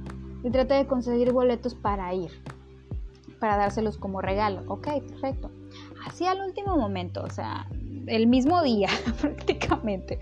[0.44, 2.32] Y trata de conseguir boletos para ir
[3.40, 4.64] para dárselos como regalo.
[4.68, 5.50] Ok, perfecto.
[6.06, 7.68] Así al último momento, o sea,
[8.08, 8.90] el mismo día
[9.22, 10.20] prácticamente.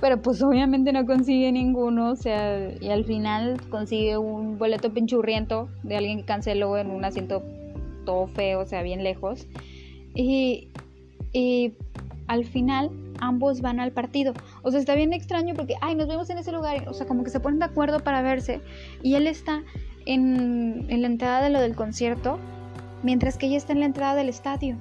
[0.00, 5.68] Pero pues obviamente no consigue ninguno, o sea, y al final consigue un boleto pinchurriento
[5.82, 7.42] de alguien que canceló en un asiento
[8.04, 9.46] todo feo, o sea, bien lejos.
[10.18, 10.68] Y,
[12.26, 12.90] al final
[13.20, 14.34] ambos van al partido.
[14.62, 16.86] O sea, está bien extraño porque, ay, nos vemos en ese lugar.
[16.88, 18.60] O sea, como que se ponen de acuerdo para verse.
[19.02, 19.62] Y él está
[20.04, 22.38] en, en la entrada de lo del concierto,
[23.02, 24.76] mientras que ella está en la entrada del estadio.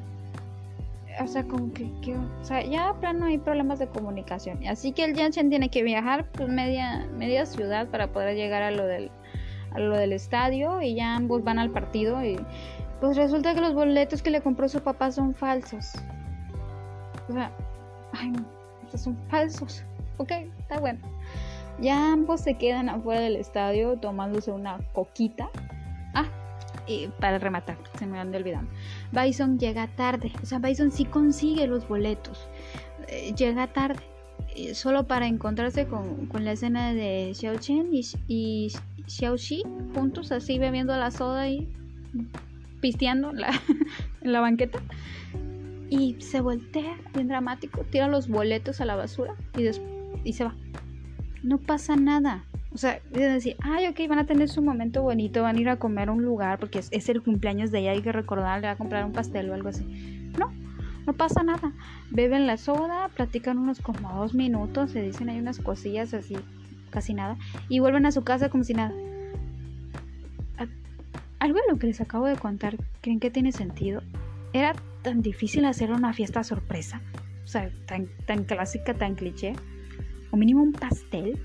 [1.23, 1.85] O sea, como que,
[2.15, 4.65] o sea, ya plano hay problemas de comunicación.
[4.67, 8.71] Así que el Janssen tiene que viajar pues, media, media ciudad para poder llegar a
[8.71, 9.09] lo del,
[9.71, 12.37] a lo del estadio y ya ambos van al partido y
[12.99, 15.93] pues resulta que los boletos que le compró su papá son falsos.
[17.29, 17.51] O sea,
[18.13, 18.45] ay, no,
[18.97, 19.83] son falsos.
[20.17, 20.99] Ok, está bueno.
[21.79, 25.49] Ya ambos se quedan afuera del estadio tomándose una coquita.
[26.15, 26.25] Ah,
[26.87, 28.63] y para rematar, se me han de olvidar.
[29.11, 30.31] Bison llega tarde.
[30.41, 32.47] O sea, Bison sí consigue los boletos.
[33.07, 34.01] Eh, llega tarde.
[34.55, 38.71] Eh, solo para encontrarse con, la escena de Xiao Chen y, y
[39.05, 41.69] Xiao Xi juntos, así bebiendo la soda y
[42.81, 43.31] pisteando
[44.21, 44.79] en la banqueta
[45.89, 49.67] y se voltea bien dramático, tira los boletos a la basura y,
[50.23, 50.55] y se va.
[51.43, 52.43] No pasa nada.
[52.73, 55.77] O sea, decir, ay, ok, van a tener su momento bonito, van a ir a
[55.77, 58.73] comer a un lugar porque es, el cumpleaños de ella, hay que recordar, le va
[58.73, 59.83] a comprar un pastel o algo así.
[60.37, 60.51] No,
[61.05, 61.71] no pasa nada.
[62.11, 66.35] Beben la soda, platican unos como dos minutos, se dicen hay unas cosillas así,
[66.89, 67.37] casi nada,
[67.69, 68.93] y vuelven a su casa como si nada.
[71.39, 74.01] Algo de lo que les acabo de contar, ¿creen que tiene sentido?
[74.53, 77.01] Era tan difícil hacer una fiesta sorpresa,
[77.43, 79.53] o sea, tan, tan clásica, tan cliché,
[80.31, 81.39] o mínimo un pastel.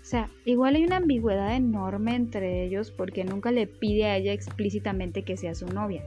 [0.00, 4.32] O sea, igual hay una ambigüedad enorme entre ellos porque nunca le pide a ella
[4.32, 6.04] explícitamente que sea su novia.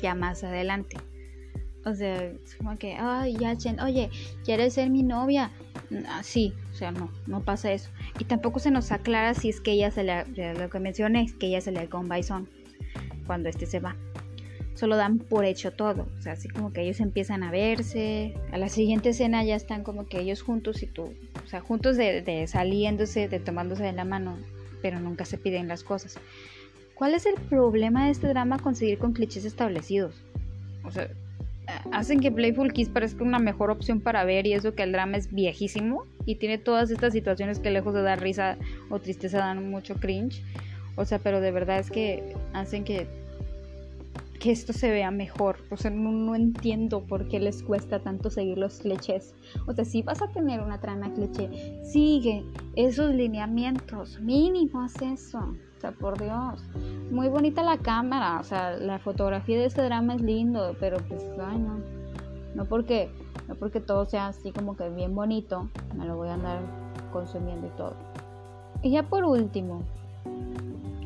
[0.00, 0.96] Ya más adelante.
[1.84, 4.10] O sea, es como que, ay, Chen, oye,
[4.44, 5.50] ¿quieres ser mi novia?
[6.08, 7.90] Ah, sí, o sea, no, no pasa eso.
[8.18, 11.34] Y tampoco se nos aclara si es que ella se le, lo que mencioné, es
[11.34, 12.48] que ella se le con Bison
[13.26, 13.96] cuando este se va
[14.78, 16.06] solo dan por hecho todo.
[16.18, 18.34] O sea, así como que ellos empiezan a verse.
[18.52, 21.12] A la siguiente escena ya están como que ellos juntos y tú.
[21.44, 24.38] O sea, juntos de, saliéndose, de tomándose de la mano,
[24.80, 26.18] pero nunca se piden las cosas.
[26.94, 30.14] ¿Cuál es el problema de este drama conseguir con clichés establecidos?
[30.84, 31.08] O sea,
[31.92, 35.16] hacen que Playful Kiss parezca una mejor opción para ver y eso que el drama
[35.16, 38.58] es viejísimo y tiene todas estas situaciones que lejos de dar risa
[38.90, 40.42] o tristeza dan mucho cringe.
[40.94, 43.06] O sea, pero de verdad es que hacen que
[44.38, 45.56] que esto se vea mejor.
[45.70, 49.34] O sea, no, entiendo por qué les cuesta tanto seguir los clichés.
[49.66, 52.44] O sea, si vas a tener una trama cliché, sigue
[52.76, 55.38] esos lineamientos, mínimos eso.
[55.38, 56.62] O sea, por Dios.
[57.10, 61.24] Muy bonita la cámara, o sea, la fotografía de este drama es lindo, pero pues,
[61.40, 61.80] ay no.
[62.54, 63.10] No porque,
[63.48, 66.60] no porque todo sea así como que bien bonito, me lo voy a andar
[67.12, 67.94] consumiendo y todo.
[68.82, 69.82] Y ya por último,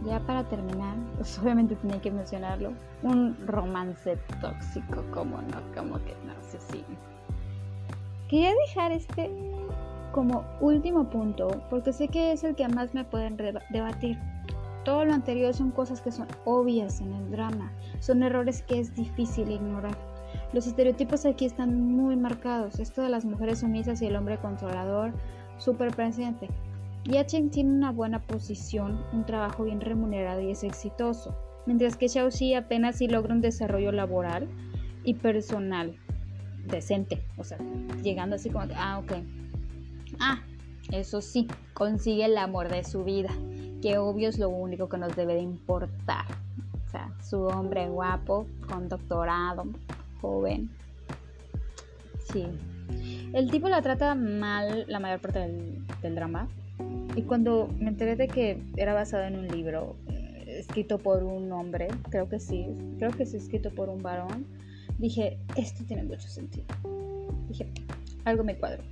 [0.04, 2.72] ya para terminar, pues obviamente tenía que mencionarlo,
[3.02, 6.84] un romance tóxico, como no, como que no sé si.
[8.28, 9.30] Quería dejar este
[10.12, 13.36] como último punto, porque sé que es el que más me pueden
[13.70, 14.18] debatir.
[14.84, 18.94] Todo lo anterior son cosas que son obvias en el drama, son errores que es
[18.94, 19.96] difícil ignorar.
[20.52, 25.12] Los estereotipos aquí están muy marcados, esto de las mujeres sumisas y el hombre controlador,
[25.56, 26.48] súper presente.
[27.04, 31.34] Yacheng tiene una buena posición, un trabajo bien remunerado y es exitoso,
[31.66, 34.46] mientras que Xiaoxi apenas logra un desarrollo laboral
[35.04, 35.96] y personal
[36.66, 37.58] decente, o sea,
[38.02, 39.12] llegando así como ah, ok.
[40.20, 40.42] Ah,
[40.90, 43.30] eso sí, consigue el amor de su vida,
[43.80, 46.26] que obvio es lo único que nos debe de importar.
[46.86, 49.64] O sea, su hombre guapo, con doctorado,
[50.22, 50.70] joven.
[52.32, 52.46] Sí.
[53.34, 56.48] El tipo la trata mal la mayor parte del, drama,
[57.16, 61.50] y cuando me enteré de que era basado en un libro eh, escrito por un
[61.52, 62.66] hombre, creo que sí,
[62.98, 64.46] creo que es escrito por un varón,
[64.98, 66.66] dije, esto tiene mucho sentido.
[67.48, 67.66] Dije,
[68.24, 68.82] algo me cuadro.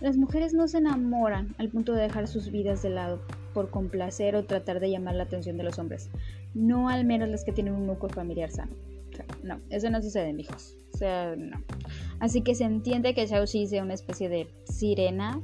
[0.00, 3.20] Las mujeres no se enamoran al punto de dejar sus vidas de lado
[3.54, 6.10] por complacer o tratar de llamar la atención de los hombres.
[6.54, 8.72] No al menos las que tienen un núcleo familiar sano.
[9.42, 10.76] No, eso no sucede, en hijos.
[10.94, 11.62] O sea, no.
[12.20, 15.40] Así que se entiende que Xiao Xi sea una especie de sirena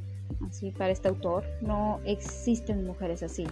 [0.49, 1.45] así para este autor.
[1.61, 3.45] No existen mujeres así.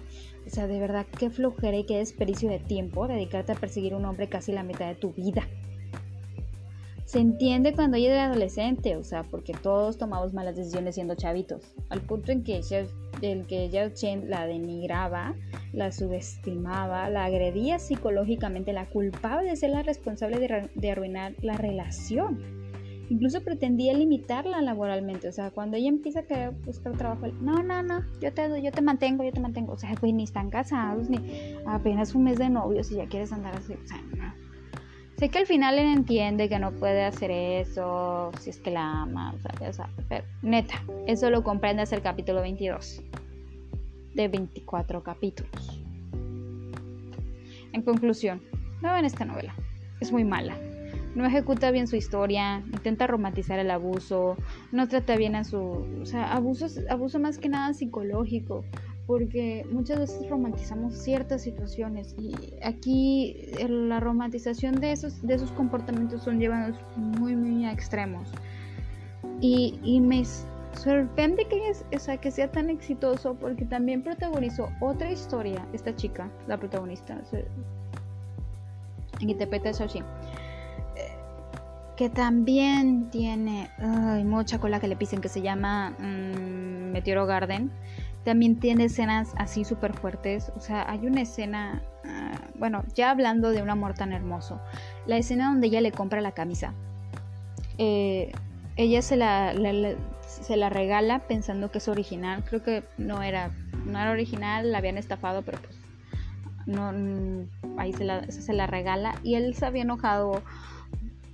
[0.46, 3.96] O sea, de verdad, qué flojera y qué desperdicio de tiempo dedicarte a perseguir a
[3.96, 5.46] un hombre casi la mitad de tu vida.
[7.16, 11.62] Se entiende cuando ella era adolescente, o sea, porque todos tomamos malas decisiones siendo chavitos.
[11.88, 12.60] Al punto en que
[13.22, 15.34] el que Yao Chen la denigraba,
[15.72, 22.66] la subestimaba, la agredía psicológicamente, la culpaba de ser la responsable de arruinar la relación
[23.08, 27.80] incluso pretendía limitarla laboralmente, o sea, cuando ella empieza a querer buscar trabajo, no, no,
[27.80, 31.08] no, yo te, yo te mantengo, yo te mantengo, o sea, pues ni están casados,
[31.08, 34.45] ni apenas un mes de novios y ya quieres andar así, o sea, no.
[35.18, 39.02] Sé que al final él entiende que no puede hacer eso si es que la
[39.02, 43.02] ama, o sea, ya sabe, pero neta, eso lo comprende hasta el capítulo 22
[44.12, 45.80] de 24 capítulos.
[47.72, 48.42] En conclusión,
[48.82, 49.54] no ven esta novela,
[50.00, 50.54] es muy mala.
[51.14, 54.36] No ejecuta bien su historia, intenta romantizar el abuso,
[54.70, 58.66] no trata bien a su, o sea, abuso, abuso más que nada psicológico,
[59.06, 66.22] porque muchas veces romantizamos ciertas situaciones y aquí la romantización de esos, de esos comportamientos
[66.24, 68.28] son llevados muy, muy a extremos.
[69.40, 70.24] Y, y me
[70.72, 76.58] sorprende que, sea, que sea tan exitoso porque también protagonizó otra historia, esta chica, la
[76.58, 77.20] protagonista,
[79.20, 80.02] en interpreta eh,
[81.96, 83.70] que también tiene
[84.24, 87.70] mucha cola que le pisen, que se llama mm, Meteoro Garden
[88.26, 90.50] también tiene escenas así súper fuertes.
[90.56, 94.60] O sea, hay una escena, ah, bueno, ya hablando de un amor tan hermoso,
[95.06, 96.74] la escena donde ella le compra la camisa.
[97.78, 98.32] Eh,
[98.74, 99.54] ella se la,
[100.26, 102.42] se la regala pensando que es original.
[102.44, 103.52] Creo que no era,
[103.84, 105.76] no era original, la habían estafado, pero pues
[106.66, 109.14] no, mm, ahí se la, se la regala.
[109.22, 110.42] Y él se había enojado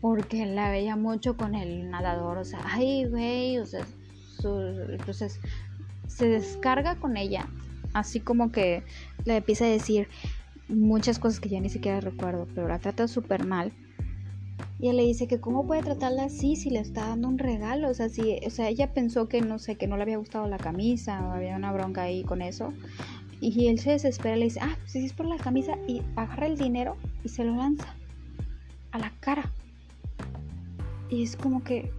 [0.03, 2.36] porque la veía mucho con el nadador.
[2.36, 3.86] O sea, ay, güey, o sea,
[4.90, 5.40] entonces
[6.13, 7.49] se descarga con ella,
[7.95, 8.83] así como que
[9.25, 10.09] le empieza a decir
[10.69, 13.73] muchas cosas que ya ni siquiera recuerdo, pero la trata súper mal.
[14.79, 17.89] Y él le dice que cómo puede tratarla así si le está dando un regalo,
[17.89, 20.49] o sea, si, o sea, ella pensó que no sé, que no le había gustado
[20.49, 22.73] la camisa, o había una bronca ahí con eso.
[23.41, 26.47] Y él se desespera, le dice, ah, pues si es por la camisa, y agarra
[26.47, 27.95] el dinero y se lo lanza
[28.93, 29.51] a la cara.
[31.09, 31.91] Y es como que,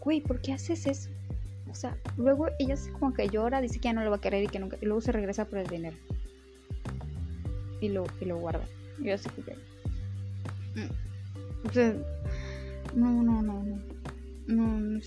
[0.00, 1.10] güey, ¿por qué haces eso?
[1.70, 4.20] O sea, luego ella se como que llora, dice que ya no lo va a
[4.20, 4.76] querer y que nunca.
[4.80, 5.96] Y luego se regresa por el dinero.
[7.80, 8.64] Y lo, y lo guarda.
[9.02, 9.54] Y así que.
[10.80, 11.68] Mm.
[11.68, 11.94] O sea,
[12.94, 13.78] no, no, no, no.
[14.48, 15.00] No,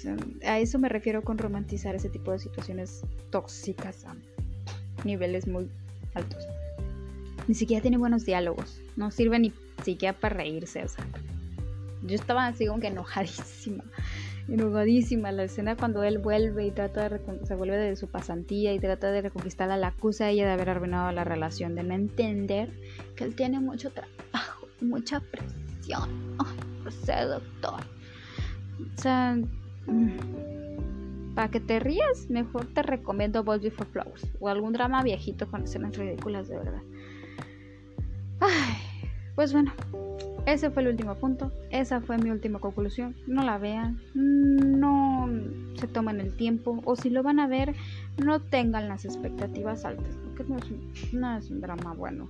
[0.46, 3.02] a eso me refiero con romantizar ese tipo de situaciones
[3.32, 4.16] tóxicas a
[5.04, 5.68] niveles muy
[6.14, 6.46] altos.
[7.48, 8.80] Ni siquiera tiene buenos diálogos.
[8.96, 9.52] No sirve ni
[9.84, 10.84] siquiera para reírse.
[10.84, 11.04] O sea,
[12.04, 13.84] yo estaba así como que enojadísima
[14.48, 18.80] enojadísima la escena cuando él vuelve y trata de se vuelve de su pasantía y
[18.80, 22.70] trata de reconquistar a la acusa ella de haber arruinado la relación, de no entender
[23.16, 26.38] que él tiene mucho trabajo, mucha presión.
[26.40, 27.82] Oh, sé, doctor.
[28.98, 29.38] O sea,
[29.88, 35.50] mm, para que te rías, mejor te recomiendo Boys Before Flowers o algún drama viejito
[35.50, 36.82] con escenas ridículas de verdad.
[38.40, 38.76] Ay,
[39.36, 39.72] pues bueno,
[40.46, 43.16] ese fue el último punto, esa fue mi última conclusión.
[43.28, 45.30] No la vean, no
[45.76, 47.76] se tomen el tiempo o si lo van a ver,
[48.18, 50.44] no tengan las expectativas altas, porque
[51.14, 52.28] no es un, drama bueno.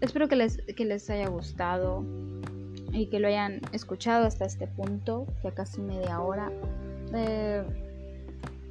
[0.00, 2.04] Espero que les, que les haya gustado
[2.92, 6.50] y que lo hayan escuchado hasta este punto, ya casi media hora.
[7.14, 7.62] Eh,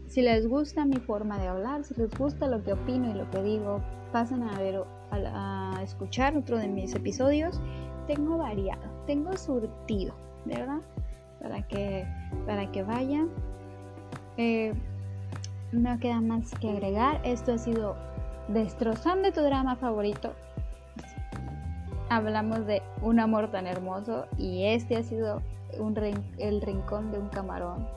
[0.07, 3.29] si les gusta mi forma de hablar, si les gusta lo que opino y lo
[3.31, 7.59] que digo, pasen a ver a escuchar otro de mis episodios
[8.07, 10.13] tengo variado, tengo surtido,
[10.45, 10.81] ¿verdad?
[11.41, 12.07] Para que,
[12.45, 13.29] para que vayan.
[14.37, 14.73] Eh,
[15.71, 17.19] no queda más que agregar.
[17.23, 17.95] Esto ha sido
[18.47, 20.33] Destrozando tu drama favorito.
[22.09, 25.41] Hablamos de un amor tan hermoso y este ha sido
[25.79, 25.97] un
[26.37, 27.87] el rincón de un camarón.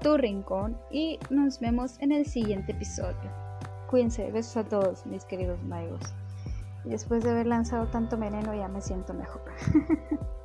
[0.00, 3.30] Tu rincón y nos vemos en el siguiente episodio.
[3.88, 6.00] Cuídense, besos a todos mis queridos magos.
[6.84, 9.42] Después de haber lanzado tanto veneno ya me siento mejor.